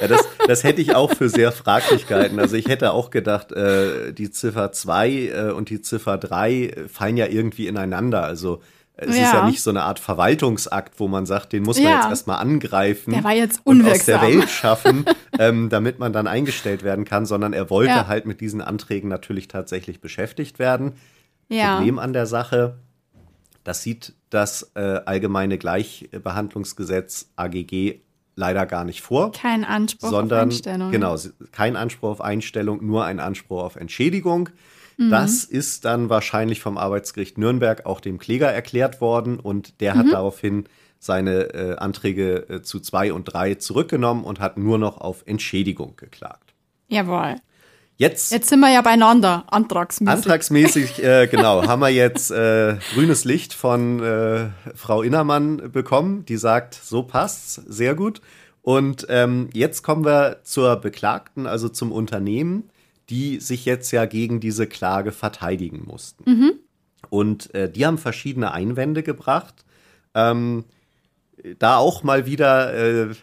[0.00, 2.38] Ja, das, das hätte ich auch für sehr fraglich gehalten.
[2.38, 7.16] Also ich hätte auch gedacht, äh, die Ziffer 2 äh, und die Ziffer 3 fallen
[7.16, 8.22] ja irgendwie ineinander.
[8.22, 8.60] Also
[8.96, 9.32] äh, es ist Ja.
[9.34, 11.96] ja nicht so eine Art Verwaltungsakt, wo man sagt, den muss man Ja.
[12.00, 13.12] jetzt erstmal angreifen.
[13.12, 14.40] Der war jetzt und aus der unwirksam.
[14.40, 15.04] Welt schaffen,
[15.38, 18.06] ähm, damit man dann eingestellt werden kann, sondern er wollte Ja.
[18.06, 20.92] halt mit diesen Anträgen natürlich tatsächlich beschäftigt werden.
[21.48, 21.76] ja.
[21.76, 22.76] Problem an der Sache,
[23.64, 28.00] das sieht das äh, Allgemeine Gleichbehandlungsgesetz AGG
[28.36, 30.90] leider gar nicht vor, Kein Anspruch sondern auf Einstellung.
[30.90, 31.16] genau
[31.52, 34.48] kein Anspruch auf Einstellung, nur ein Anspruch auf Entschädigung.
[34.96, 35.10] Mhm.
[35.10, 39.98] Das ist dann wahrscheinlich vom Arbeitsgericht Nürnberg auch dem Kläger erklärt worden und der Mhm.
[39.98, 40.64] hat daraufhin
[40.98, 45.96] seine äh, Anträge äh, zu zwei und drei zurückgenommen und hat nur noch auf Entschädigung
[45.96, 46.54] geklagt.
[46.88, 47.36] Jawohl.
[48.00, 50.16] Jetzt Jetzt sind wir ja beieinander, antragsmäßig.
[50.16, 56.38] Antragsmäßig, äh, genau, haben wir jetzt äh, grünes Licht von äh, Frau Innermann bekommen, die
[56.38, 58.22] sagt, so passt's, sehr gut.
[58.62, 62.70] Und ähm, jetzt kommen wir zur Beklagten, also zum Unternehmen,
[63.10, 66.24] die sich jetzt ja gegen diese Klage verteidigen mussten.
[67.10, 69.66] Und äh, die haben verschiedene Einwände gebracht.
[70.14, 70.64] Ähm,
[71.58, 73.14] da auch mal wieder äh,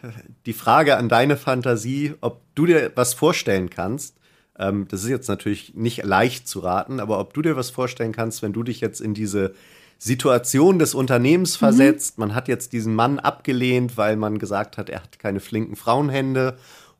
[0.46, 4.17] die Frage an deine Fantasie, ob du dir was vorstellen kannst.
[4.58, 8.12] Ähm, das ist jetzt natürlich nicht leicht zu raten, aber ob du dir was vorstellen
[8.12, 9.54] kannst, wenn du dich jetzt in diese
[9.98, 12.18] Situation des Unternehmens versetzt.
[12.18, 16.56] Man hat jetzt diesen Mann abgelehnt, weil man gesagt hat, er hat keine flinken Frauenhände.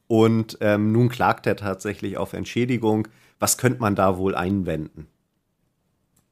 [0.09, 3.07] Und ähm, nun klagt er tatsächlich auf Entschädigung.
[3.39, 5.07] Was könnte man da wohl einwenden?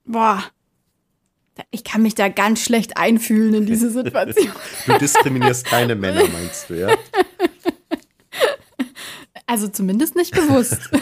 [0.05, 0.43] Boah.
[1.71, 4.53] Ich kann mich da ganz schlecht einfühlen in diese Situation.
[4.87, 6.89] Du diskriminierst keine Männer, meinst du, ja?
[9.57, 10.79] Also zumindest nicht bewusst.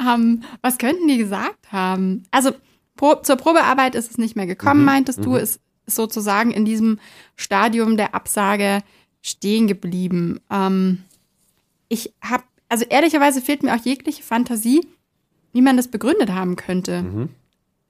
[0.00, 2.22] ähm, was könnten die gesagt haben?
[2.30, 2.52] Also
[2.96, 5.36] Pro zur Probearbeit ist es nicht mehr gekommen, Mhm, meintest du.
[5.36, 6.98] Es ist sozusagen in diesem
[7.36, 8.80] Stadium der Absage
[9.20, 10.40] stehen geblieben.
[10.50, 11.02] Ähm,
[11.88, 14.80] ich habe, also ehrlicherweise fehlt mir auch jegliche Fantasie,
[15.52, 17.28] wie man das begründet haben könnte.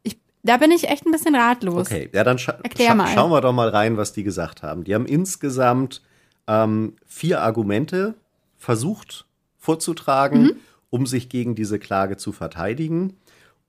[0.03, 1.87] Ich, da bin ich echt ein bisschen ratlos.
[1.87, 3.15] Okay, ja, dann scha Erklär scha mal.
[3.15, 4.83] schauen wir doch mal rein, was die gesagt haben.
[4.83, 6.03] Die haben insgesamt
[6.49, 8.15] ähm, vier Argumente
[8.57, 9.27] versucht
[9.59, 10.53] vorzutragen, Mhm.
[10.91, 13.15] um sich gegen diese Klage zu verteidigen.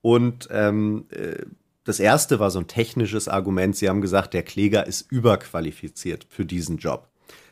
[0.02, 1.44] Und ähm, äh,
[1.84, 3.76] das erste war so ein technisches Argument.
[3.76, 7.08] Sie haben gesagt, der Kläger ist überqualifiziert für diesen Job.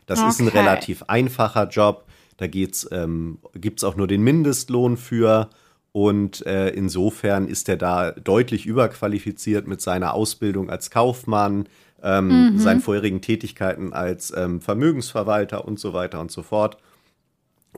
[0.06, 0.58] Das ist ein Okay.
[0.58, 2.06] relativ einfacher Job.
[2.38, 5.50] Da geht's, ähm, gibt's auch nur den Mindestlohn für.
[5.92, 11.68] Und äh, insofern ist er da deutlich überqualifiziert mit seiner Ausbildung als Kaufmann,
[12.02, 16.78] ähm, seinen vorherigen Tätigkeiten als ähm, Vermögensverwalter und so weiter und so fort.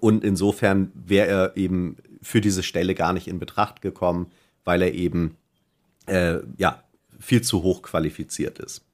[0.01, 4.31] Und insofern wäre er eben für diese Stelle gar nicht in Betracht gekommen,
[4.64, 5.37] weil er eben
[6.07, 6.85] äh, ja,
[7.18, 8.85] viel zu hoch qualifiziert ist.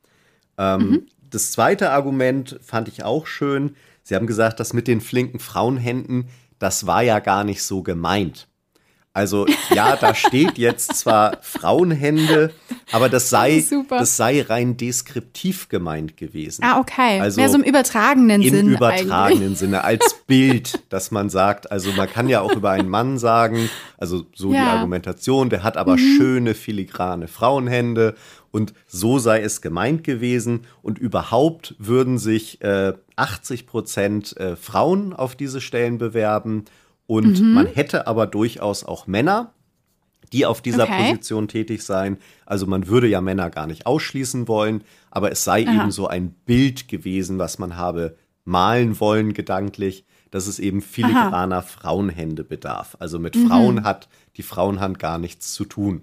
[0.58, 3.74] Ähm, Das zweite Argument fand ich auch schön.
[4.02, 8.48] Sie haben gesagt, das mit den flinken Frauenhänden, das war ja gar nicht so gemeint.
[9.12, 12.52] Also ja, da steht jetzt zwar Frauenhände,
[12.92, 13.98] aber das sei, Super.
[13.98, 16.62] das sei rein deskriptiv gemeint gewesen.
[16.64, 17.20] Ah, okay.
[17.20, 18.68] Also Mehr so im übertragenen Im Sinn.
[18.68, 19.58] übertragenen eigentlich.
[19.58, 23.68] Sinne, als Bild, dass man sagt, also man kann ja auch über einen Mann sagen,
[23.98, 24.62] also so die Ja.
[24.62, 24.68] Mhm.
[24.68, 28.14] Argumentation, der hat aber schöne, filigrane Frauenhände
[28.52, 35.12] und so sei es gemeint gewesen und überhaupt würden sich äh, 80 Prozent äh, Frauen
[35.12, 36.64] auf diese Stellen bewerben
[37.06, 37.52] und Mhm.
[37.54, 39.52] man hätte aber durchaus auch Männer,
[40.32, 41.10] die auf dieser Okay.
[41.10, 42.18] Position tätig seien.
[42.44, 45.74] Also man würde ja Männer gar nicht ausschließen wollen, aber es sei Aha.
[45.82, 51.62] eben so ein Bild gewesen, was man habe malen wollen gedanklich, dass es eben filigraner
[51.62, 52.96] Frauenhände bedarf.
[53.00, 53.48] Also mit Mhm.
[53.48, 56.02] Frauen hat die Frauenhand gar nichts zu tun.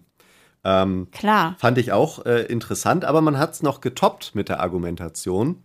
[0.65, 1.57] Klar.
[1.59, 5.61] Fand ich auch äh, interessant, aber man hat es noch getoppt mit der Argumentation,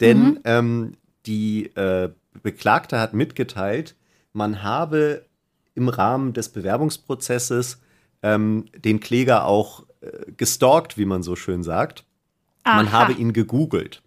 [0.00, 0.94] denn ähm,
[1.26, 2.10] die äh,
[2.42, 3.94] Beklagte hat mitgeteilt,
[4.32, 5.26] man habe
[5.76, 7.80] im Rahmen des Bewerbungsprozesses
[8.22, 12.04] ähm, den Kläger auch äh, gestalkt, wie man so schön sagt.
[12.64, 12.92] Man Aha.
[12.92, 14.02] habe ihn gegoogelt.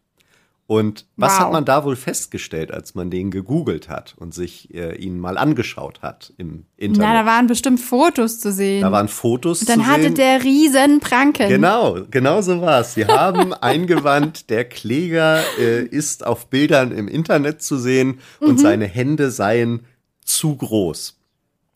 [0.68, 1.40] Und was Wow.
[1.42, 5.38] hat man da wohl festgestellt, als man den gegoogelt hat und sich äh, ihn mal
[5.38, 7.08] angeschaut hat im Internet?
[7.08, 8.82] Na, da waren bestimmt Fotos zu sehen.
[8.82, 10.16] Da waren Fotos Und dann zu hatte sehen.
[10.16, 11.50] der riesen Pranken.
[11.50, 12.96] Genau, genau so war es.
[12.96, 18.48] Sie haben eingewandt, der Kläger äh, ist auf Bildern im Internet zu sehen Mhm.
[18.48, 19.82] und seine Hände seien
[20.24, 21.20] zu groß.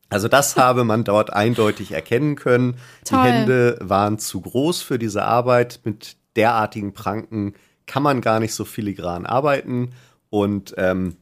[0.10, 2.78] Also das habe man dort eindeutig erkennen können.
[3.06, 3.20] Toll.
[3.24, 5.82] Die Hände waren zu groß für diese Arbeit.
[5.84, 7.54] Mit derartigen Pranken
[7.86, 9.92] kann man gar nicht so filigran arbeiten.
[10.30, 11.18] Und ähm,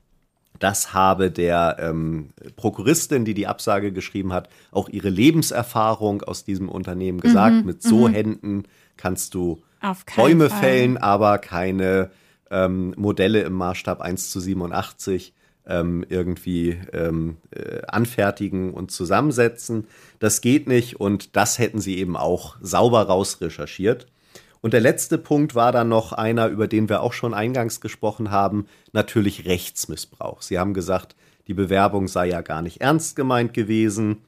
[0.60, 6.68] das habe der ähm, Prokuristin, die die Absage geschrieben hat, auch ihre Lebenserfahrung aus diesem
[6.68, 7.64] Unternehmen gesagt.
[7.64, 8.64] Mit so Händen
[8.98, 10.60] kannst du Mhm, Auf Bäume Fall.
[10.60, 12.12] fällen, aber keine
[12.50, 15.34] ähm, Modelle im Maßstab 1 zu 87
[15.68, 19.88] ähm, irgendwie ähm, äh, anfertigen und zusammensetzen.
[20.20, 24.08] Das geht nicht und das hätten sie eben auch sauber rausrecherchiert.
[24.62, 28.32] Und der letzte Punkt war dann noch einer, über den wir auch schon eingangs gesprochen
[28.32, 30.42] haben, natürlich Rechtsmissbrauch.
[30.42, 31.16] Sie haben gesagt,
[31.48, 34.24] die Bewerbung sei ja gar nicht ernst gemeint gewesen.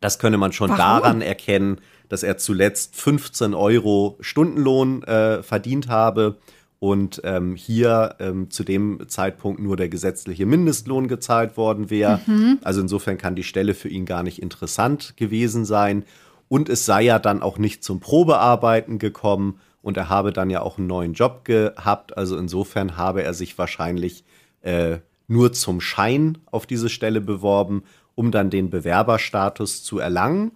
[0.00, 0.78] Das könne man schon Warum?
[0.78, 6.38] daran erkennen, dass er zuletzt 15 Euro Stundenlohn äh, verdient habe
[6.80, 12.20] und ähm, hier ähm, zu dem Zeitpunkt nur der gesetzliche Mindestlohn gezahlt worden wäre.
[12.62, 16.04] Also insofern kann die Stelle für ihn gar nicht interessant gewesen sein.
[16.48, 20.62] Und es sei ja dann auch nicht zum Probearbeiten gekommen und er habe dann ja
[20.62, 22.16] auch einen neuen Job gehabt.
[22.16, 24.24] Also insofern habe er sich wahrscheinlich
[24.62, 27.82] äh, nur zum Schein auf diese Stelle beworben,
[28.14, 30.52] um dann den Bewerberstatus zu erlangen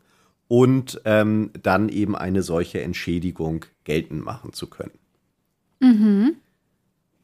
[0.49, 5.02] und ähm, dann eben eine solche Entschädigung geltend machen zu können.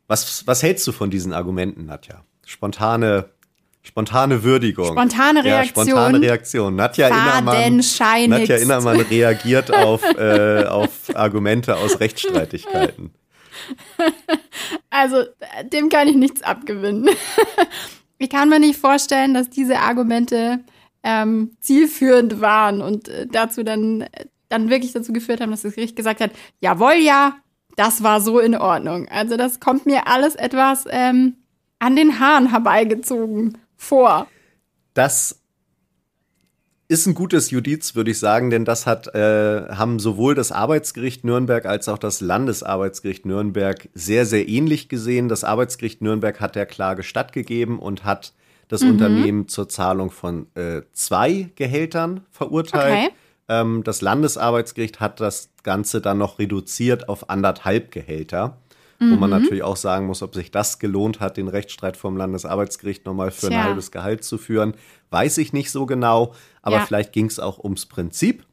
[0.07, 2.25] Was, was hältst du von diesen Argumenten, Nadja?
[2.45, 3.31] Spontane,
[3.83, 4.93] spontane Würdigung.
[4.93, 5.87] Spontane Ja, Reaktion.
[5.87, 6.77] spontane Reaktion.
[6.77, 7.83] Nadja Innermann.
[8.29, 13.11] Nadja Innermann reagiert auf, äh, auf Argumente aus Rechtsstreitigkeiten.
[14.91, 15.25] Also,
[15.73, 17.09] dem kann ich nichts abgewinnen.
[18.19, 20.61] ich kann mir nicht vorstellen, dass diese Argumente
[21.03, 25.75] ähm, zielführend waren und äh, dazu dann, äh, dann wirklich dazu geführt haben, dass das
[25.75, 26.31] Gericht gesagt hat,
[26.61, 27.37] jawohl, ja,
[27.79, 29.09] das war so in Ordnung.
[29.09, 31.37] Also das kommt mir alles etwas ähm,
[31.79, 34.27] an den Haaren herbeigezogen vor.
[34.95, 35.41] Das
[36.89, 41.23] ist ein gutes Judiz, würde ich sagen, denn das hat, äh, haben sowohl das Arbeitsgericht
[41.23, 45.29] Nürnberg als auch das Landesarbeitsgericht Nürnberg sehr, sehr ähnlich gesehen.
[45.29, 48.33] Das Arbeitsgericht Nürnberg hat der Klage stattgegeben und hat
[48.67, 53.11] das Unternehmen zur Zahlung von äh, zwei Gehältern verurteilt.
[53.11, 53.15] Okay.
[53.49, 58.59] Ähm, das Landesarbeitsgericht hat das Ganze dann noch reduziert auf anderthalb Gehälter.
[59.01, 63.07] Wo man natürlich auch sagen muss, ob sich das gelohnt hat, den Rechtsstreit vom Landesarbeitsgericht
[63.07, 63.63] nochmal für ein Tja.
[63.63, 64.75] halbes Gehalt zu führen,
[65.11, 66.35] weiß ich nicht so genau.
[66.63, 66.85] Aber Ja.
[66.85, 68.45] vielleicht ging es auch ums Prinzip.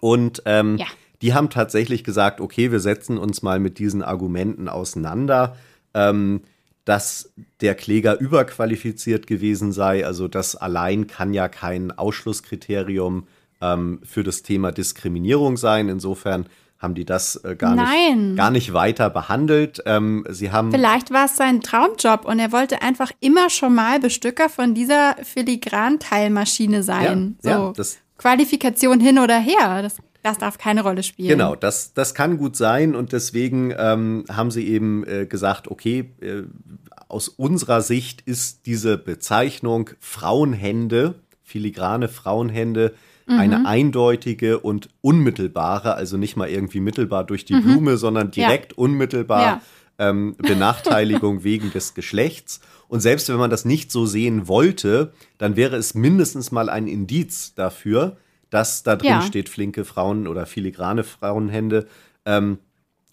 [0.00, 0.86] Und ähm, Ja.
[1.22, 5.56] die haben tatsächlich gesagt, okay, wir setzen uns mal mit diesen Argumenten auseinander,
[5.94, 6.42] ähm,
[6.84, 10.04] dass der Kläger überqualifiziert gewesen sei.
[10.04, 13.28] Also das allein kann ja kein Ausschlusskriterium
[13.60, 15.88] ähm, für das Thema Diskriminierung sein.
[15.88, 16.46] Insofern
[16.78, 18.28] haben die das äh, gar, Nein.
[18.28, 19.82] nicht, gar nicht weiter behandelt.
[19.84, 24.00] Ähm, sie haben Vielleicht war es sein Traumjob und er wollte einfach immer schon mal
[24.00, 27.36] Bestücker von dieser Filigran-Teilmaschine sein.
[27.42, 27.66] Ja, so.
[27.66, 31.30] ja, das- Qualifikation hin oder her, das, das darf keine Rolle spielen.
[31.30, 36.12] Genau, das, das kann gut sein und deswegen ähm, haben sie eben äh, gesagt, okay,
[36.20, 36.42] äh,
[37.08, 42.92] aus unserer Sicht ist diese Bezeichnung Frauenhände, filigrane Frauenhände,
[43.38, 49.42] eine eindeutige und unmittelbare, also nicht mal irgendwie mittelbar durch die Blume, sondern direkt unmittelbar
[49.42, 49.62] Ja.
[49.98, 52.60] ähm, Benachteiligung wegen des Geschlechts.
[52.88, 56.88] Und selbst wenn man das nicht so sehen wollte, dann wäre es mindestens mal ein
[56.88, 58.16] Indiz dafür,
[58.50, 59.22] dass da drin ja.
[59.22, 61.86] steht flinke Frauen oder filigrane Frauenhände.
[62.24, 62.58] Ähm,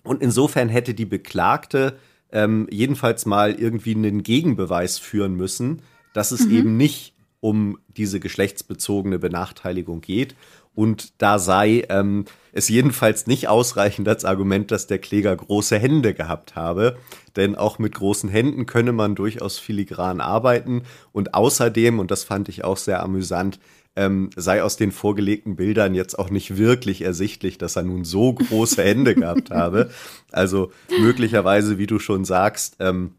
[0.03, 1.97] und insofern hätte die Beklagte
[2.31, 5.81] ähm, jedenfalls mal irgendwie einen Gegenbeweis führen müssen,
[6.13, 6.57] dass es mhm.
[6.57, 10.35] eben nicht um diese geschlechtsbezogene Benachteiligung geht.
[10.73, 16.13] Und da sei ähm, es jedenfalls nicht ausreichend als Argument, dass der Kläger große Hände
[16.13, 16.97] gehabt habe.
[17.35, 20.83] Denn auch mit großen Händen könne man durchaus filigran arbeiten.
[21.11, 23.59] Und außerdem, und das fand ich auch sehr amüsant,
[23.95, 28.33] ähm, sei aus den vorgelegten Bildern jetzt auch nicht wirklich ersichtlich, dass er nun so
[28.33, 29.89] große Hände gehabt habe.
[30.31, 33.13] Also möglicherweise, wie du schon sagst, ähm,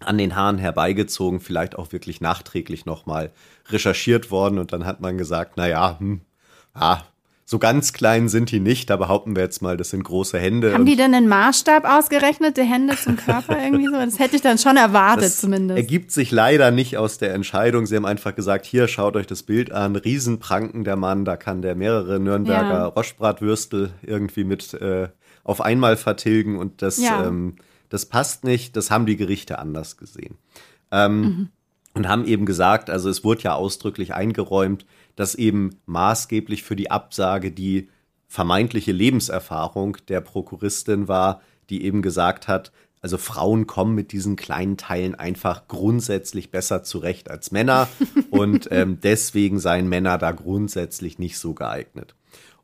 [0.00, 3.32] an den Haaren herbeigezogen, vielleicht auch wirklich nachträglich nochmal
[3.68, 6.20] recherchiert worden und dann hat man gesagt, na ja, hm,
[6.74, 7.00] ah,
[7.48, 10.74] so ganz klein sind die nicht, da behaupten wir jetzt mal, das sind große Hände.
[10.74, 13.92] Haben die denn einen Maßstab ausgerechnet, die Hände zum Körper irgendwie so?
[13.92, 15.78] Das hätte ich dann schon erwartet das zumindest.
[15.78, 17.86] Ergibt sich leider nicht aus der Entscheidung.
[17.86, 21.62] Sie haben einfach gesagt, hier schaut euch das Bild an, Riesenpranken der Mann, da kann
[21.62, 22.86] der mehrere Nürnberger ja.
[22.86, 25.08] Roschbratwürstel irgendwie mit äh,
[25.44, 27.28] auf einmal vertilgen und das, ja.
[27.28, 27.54] ähm,
[27.88, 28.76] das passt nicht.
[28.76, 30.36] Das haben die Gerichte anders gesehen.
[30.90, 31.48] Ähm, mhm.
[31.94, 34.84] Und haben eben gesagt, also es wurde ja ausdrücklich eingeräumt,
[35.14, 37.88] dass eben maßgeblich für die Absage die
[38.28, 42.70] vermeintliche Lebenserfahrung der Prokuristin war, die eben gesagt hat,
[43.00, 47.88] also Frauen kommen mit diesen kleinen Teilen einfach grundsätzlich besser zurecht als Männer
[48.30, 52.14] und ähm, deswegen seien Männer da grundsätzlich nicht so geeignet.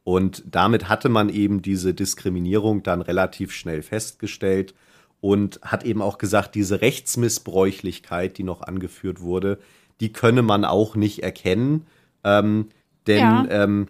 [0.04, 4.74] Und damit hatte man eben diese Diskriminierung dann relativ schnell festgestellt
[5.22, 9.58] und hat eben auch gesagt, diese Rechtsmissbräuchlichkeit, die noch angeführt wurde,
[10.00, 11.86] die könne man auch nicht erkennen,
[12.24, 12.70] ähm,
[13.06, 13.46] denn ja.
[13.48, 13.86] ähm,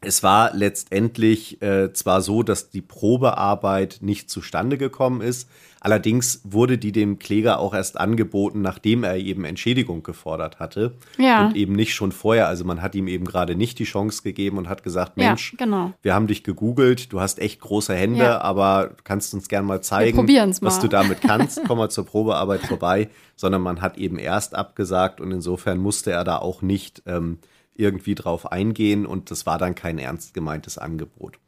[0.00, 5.48] es war letztendlich äh, zwar so, dass die Probearbeit nicht zustande gekommen ist,
[5.80, 11.46] allerdings wurde die dem Kläger auch erst angeboten, nachdem er eben Entschädigung gefordert hatte ja.
[11.46, 12.46] und eben nicht schon vorher.
[12.46, 15.64] Also man hat ihm eben gerade nicht die Chance gegeben und hat gesagt, Mensch, ja,
[15.64, 15.92] genau.
[16.02, 18.40] wir haben dich gegoogelt, du hast echt große Hände, ja.
[18.40, 20.28] aber kannst uns gern mal zeigen,
[20.60, 25.20] was du damit kannst, komm mal zur Probearbeit vorbei, sondern man hat eben erst abgesagt
[25.20, 27.38] und insofern musste er da auch nicht ähm,
[27.78, 31.38] irgendwie drauf eingehen und das war dann kein ernst gemeintes Angebot.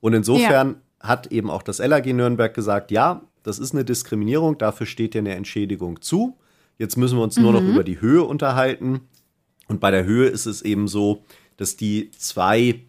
[0.00, 1.08] Und insofern ja.
[1.08, 5.20] hat eben auch das LAG Nürnberg gesagt, ja, das ist eine Diskriminierung, dafür steht dir
[5.20, 6.36] eine Entschädigung zu.
[6.78, 7.42] Jetzt müssen wir uns mhm.
[7.44, 7.70] nur noch mhm.
[7.70, 9.02] über die Höhe unterhalten.
[9.68, 11.24] Und bei der Höhe ist es eben so,
[11.56, 12.80] dass die zwei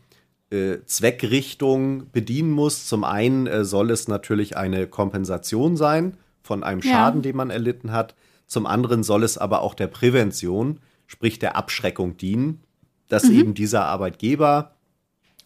[0.50, 2.88] äh, Zweckrichtungen bedienen muss.
[2.88, 7.30] Zum einen äh, soll es natürlich eine Kompensation sein von einem Schaden, ja.
[7.30, 8.16] den man erlitten hat.
[8.48, 12.64] Zum anderen soll es aber auch der Prävention, sprich der Abschreckung dienen
[13.08, 13.39] dass mhm.
[13.39, 14.76] eben dieser Arbeitgeber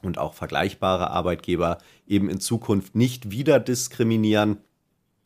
[0.01, 4.57] und auch vergleichbare Arbeitgeber eben in Zukunft nicht wieder diskriminieren,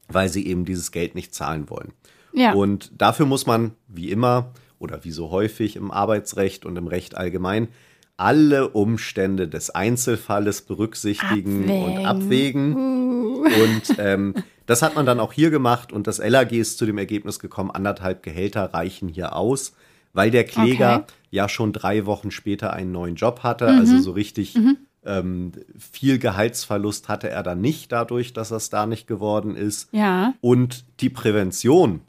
[0.08, 1.94] weil sie eben dieses Geld nicht zahlen wollen.
[2.34, 2.54] Ja.
[2.54, 7.16] Und dafür muss man, wie immer oder wie so häufig im Arbeitsrecht und im Recht
[7.16, 7.70] allgemein,
[8.18, 11.84] alle Umstände des Einzelfalles berücksichtigen abwägen.
[11.84, 12.76] und abwägen.
[12.76, 13.46] Uh.
[13.46, 14.34] Und ähm,
[14.66, 17.72] das hat man dann auch hier gemacht und das LAG ist zu dem Ergebnis gekommen,
[17.72, 19.74] anderthalb Gehälter reichen hier aus
[20.16, 21.14] weil der Kläger okay.
[21.30, 23.72] ja schon drei Wochen später einen neuen Job hatte.
[23.72, 23.80] Mhm.
[23.80, 24.78] Also so richtig mhm.
[25.06, 29.90] ähm, viel Gehaltsverlust hatte er dann nicht dadurch, dass es da nicht geworden ist.
[29.92, 30.34] Ja.
[30.42, 32.02] Und die Prävention,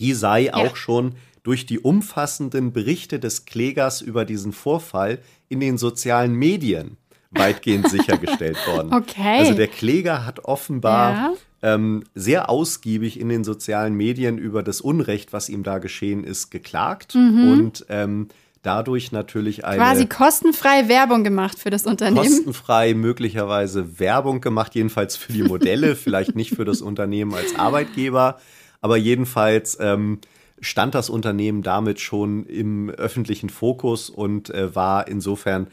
[0.00, 0.54] die sei ja.
[0.54, 1.14] auch schon
[1.44, 6.96] durch die umfassenden Berichte des Klägers über diesen Vorfall in den sozialen Medien
[7.30, 8.92] weitgehend sichergestellt worden.
[8.92, 9.38] Okay.
[9.38, 14.80] Also der Kläger hat offenbar ja ähm, sehr ausgiebig in den sozialen Medien über das
[14.80, 17.52] Unrecht, was ihm da geschehen ist, geklagt mhm.
[17.52, 18.28] und ähm,
[18.62, 22.24] dadurch natürlich eine quasi kostenfreie Werbung gemacht für das Unternehmen.
[22.24, 28.38] Kostenfrei möglicherweise Werbung gemacht, jedenfalls für die Modelle, vielleicht nicht für das Unternehmen als Arbeitgeber,
[28.80, 30.18] aber jedenfalls ähm,
[30.60, 35.68] stand das Unternehmen damit schon im öffentlichen Fokus und äh, war insofern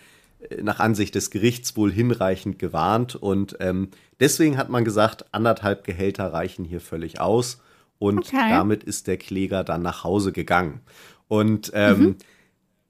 [0.61, 3.15] nach Ansicht des Gerichts wohl hinreichend gewarnt.
[3.15, 7.61] Und ähm, deswegen hat man gesagt, anderthalb Gehälter reichen hier völlig aus.
[7.97, 8.49] Und okay.
[8.49, 10.79] damit ist der Kläger dann nach Hause gegangen.
[11.27, 12.15] Und ähm, mhm.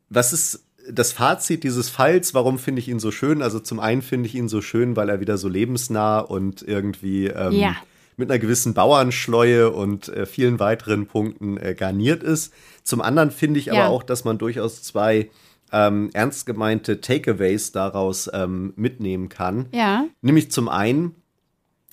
[0.09, 2.33] was ist das Fazit dieses Falls?
[2.33, 3.41] Warum finde ich ihn so schön?
[3.41, 7.27] Also zum einen finde ich ihn so schön, weil er wieder so lebensnah und irgendwie
[7.27, 7.75] ähm, ja.
[8.17, 12.53] mit einer gewissen Bauernschleue und äh, vielen weiteren Punkten äh, garniert ist.
[12.83, 13.73] Zum anderen finde ich ja.
[13.73, 15.29] aber auch, dass man durchaus zwei
[15.71, 19.67] ähm, ernst gemeinte Takeaways daraus ähm, mitnehmen kann.
[19.71, 20.05] Ja.
[20.21, 21.15] Nämlich zum einen,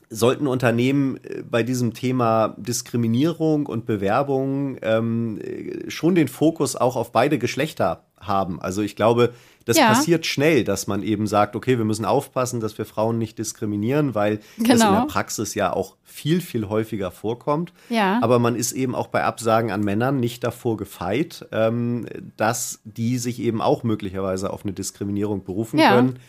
[0.08, 5.40] sollten Unternehmen äh, bei diesem Thema Diskriminierung und Bewerbung ähm,
[5.88, 8.60] schon den Fokus auch auf beide Geschlechter haben.
[8.60, 9.32] Also ich glaube,
[9.66, 9.88] das ja.
[9.88, 14.14] passiert schnell, dass man eben sagt, okay, wir müssen aufpassen, dass wir Frauen nicht diskriminieren,
[14.14, 14.68] weil genau.
[14.70, 17.72] das in der Praxis ja auch viel, viel häufiger vorkommt.
[17.88, 18.20] Ja.
[18.22, 22.06] Aber man ist eben auch bei Absagen an Männern nicht davor gefeit, ähm,
[22.36, 25.96] dass die sich eben auch möglicherweise auf eine Diskriminierung berufen ja.
[25.96, 26.20] können.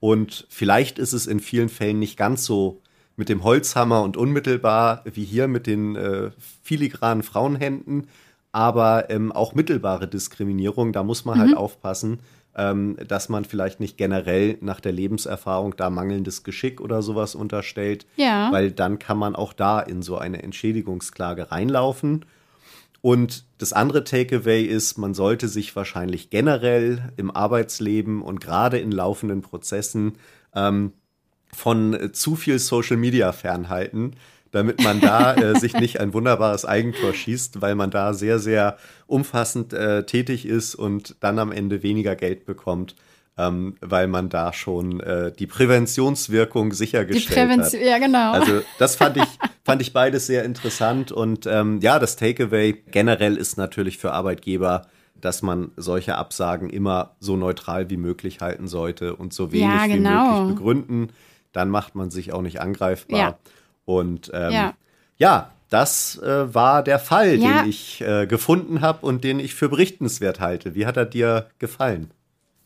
[0.00, 2.80] Und vielleicht ist es in vielen Fällen nicht ganz so
[3.16, 6.30] mit dem Holzhammer und unmittelbar wie hier mit den äh,
[6.62, 8.08] filigranen Frauenhänden,
[8.56, 11.56] aber ähm, auch mittelbare Diskriminierung, da muss man halt mhm.
[11.56, 12.20] halt aufpassen,
[12.56, 18.06] ähm, dass man vielleicht nicht generell nach der Lebenserfahrung da mangelndes Geschick oder sowas unterstellt,
[18.16, 18.50] ja.
[18.52, 22.24] weil dann kann man auch da in so eine Entschädigungsklage reinlaufen.
[23.02, 28.90] Und das andere Takeaway ist, man sollte sich wahrscheinlich generell im Arbeitsleben und gerade in
[28.90, 30.14] laufenden Prozessen
[30.54, 30.94] ähm,
[31.52, 34.16] von zu viel Social Media fernhalten
[34.56, 38.78] damit man da äh, sich nicht ein wunderbares Eigentor schießt, weil man da sehr, sehr
[39.06, 42.96] umfassend äh, tätig ist und dann am Ende weniger Geld bekommt.
[43.38, 47.86] Ähm, weil man da schon äh, die Präventionswirkung sichergestellt die Prävention, hat.
[47.86, 48.32] Ja, genau.
[48.32, 49.28] Also das fand ich,
[49.62, 51.12] fand ich beides sehr interessant.
[51.12, 54.86] Und ähm, ja, das Takeaway generell ist natürlich für Arbeitgeber,
[55.20, 59.86] dass man solche Absagen immer so neutral wie möglich halten sollte und so wenig ja,
[59.86, 60.08] genau.
[60.08, 61.08] wie möglich begründen.
[61.52, 63.18] Dann macht man sich auch nicht angreifbar.
[63.18, 63.38] Ja.
[63.86, 64.74] Und ähm, ja.
[65.16, 65.50] ja.
[65.70, 67.62] das äh, war der Fall, ja.
[67.62, 70.74] den ich äh, gefunden habe und den ich für berichtenswert halte.
[70.74, 72.10] Wie hat er dir gefallen?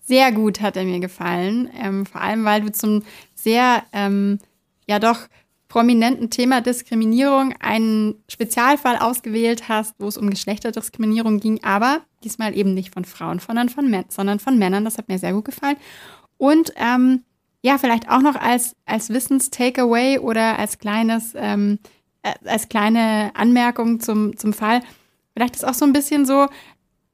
[0.03, 1.71] Sehr gut hat er mir gefallen.
[1.81, 3.05] Ähm, vor allem, weil du zum
[3.37, 4.41] sehr, ähm,
[4.89, 5.29] ja doch,
[5.69, 12.75] prominenten Thema Diskriminierung einen Spezialfall ausgewählt hast, wo es um Geschlechterdiskriminierung ging, aber diesmal eben
[12.75, 14.85] nicht von Frauen, sondern von, sondern von Männern.
[14.85, 15.77] Das hat mir sehr gut gefallen.
[16.37, 17.23] Und ähm,
[17.63, 21.79] ja, vielleicht auch noch als, als Wissens-Takeaway oder als kleines, ähm,
[22.23, 24.81] äh, als kleine Anmerkung zum, zum Fall.
[25.35, 26.49] Vielleicht ist auch so ein bisschen so,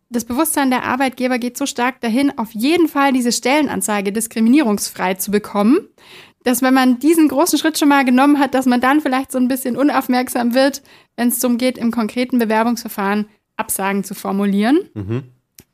[0.09, 5.33] das Bewusstsein der Arbeitgeber geht so stark dahin, auf jeden Fall diese Stellenanzeige diskriminierungsfrei zu
[5.33, 5.89] bekommen,
[6.45, 9.39] dass wenn man diesen großen Schritt schon mal genommen hat, dass man dann vielleicht so
[9.39, 10.83] ein bisschen unaufmerksam wird,
[11.17, 13.27] wenn es darum geht, im konkreten Bewerbungsverfahren
[13.57, 14.79] Absagen zu formulieren.
[14.95, 15.25] Mhm.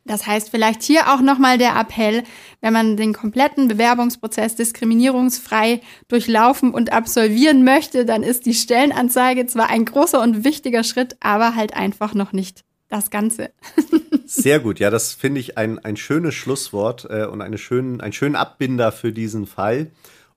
[0.05, 2.25] Das heißt, vielleicht hier auch nochmal der Appell,
[2.61, 9.71] wenn man den kompletten Bewerbungsprozess diskriminierungsfrei durchlaufen und absolvieren möchte, dann ist die Stellenanzeige zwar
[9.71, 13.51] ein großer und wichtiger Schritt, aber halt einfach noch nicht das Ganze.
[14.27, 18.13] Sehr gut, ja, das finde ich ein, ein schönes Schlusswort äh, und eine schönen, ein
[18.13, 19.91] schönen Abbinder für diesen Fall.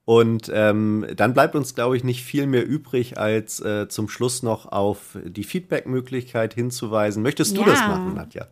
[0.06, 4.44] Und ähm, dann bleibt uns, glaube ich, nicht viel mehr übrig, als äh, zum Schluss
[4.44, 7.24] noch auf die Feedback-Möglichkeit hinzuweisen.
[7.24, 7.68] Möchtest du ja.
[7.68, 8.48] das machen, Nadja?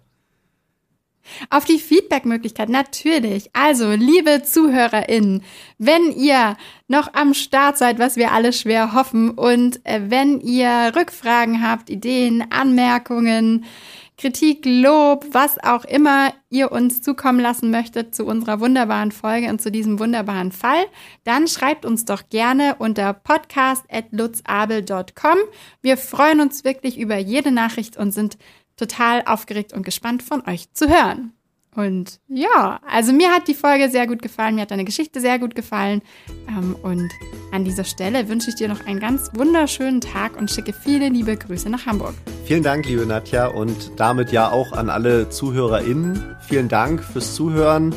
[1.49, 3.49] Auf die Feedback-Möglichkeit, natürlich.
[3.53, 5.43] Also, liebe ZuhörerInnen,
[5.78, 6.57] wenn ihr
[6.88, 11.89] noch am Start seid, was wir alle schwer hoffen, und äh, wenn ihr Rückfragen habt,
[11.89, 13.65] Ideen, Anmerkungen,
[14.17, 19.59] Kritik, Lob, was auch immer ihr uns zukommen lassen möchtet zu unserer wunderbaren Folge und
[19.61, 20.86] zu diesem wunderbaren Fall,
[21.24, 25.38] dann schreibt uns doch gerne unter podcast.lutzabel.com.
[25.82, 28.38] Wir freuen uns wirklich über jede Nachricht und sind
[28.78, 31.34] total aufgeregt und gespannt von euch zu hören.
[31.76, 35.39] Und ja, also mir hat die Folge sehr gut gefallen, mir hat deine Geschichte sehr
[35.39, 36.01] gut gefallen.
[36.47, 37.09] Ähm, und
[37.51, 41.36] an dieser Stelle wünsche ich dir noch einen ganz wunderschönen Tag und schicke viele liebe
[41.36, 42.13] Grüße nach Hamburg.
[42.45, 46.36] Vielen Dank, liebe Nadja, und damit ja auch an alle ZuhörerInnen.
[46.47, 47.93] Vielen Dank fürs Zuhören.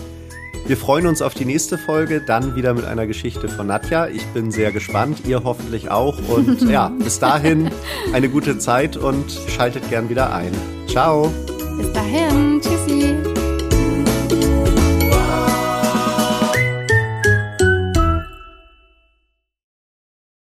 [0.67, 4.09] Wir freuen uns auf die nächste Folge, dann wieder mit einer Geschichte von Nadja.
[4.09, 6.19] Ich bin sehr gespannt, ihr hoffentlich auch.
[6.29, 7.71] Und ja, bis dahin
[8.13, 10.53] eine gute Zeit und schaltet gern wieder ein.
[10.89, 11.33] Ciao.
[11.79, 12.61] Bis dahin.
[12.61, 13.26] Tschüssi.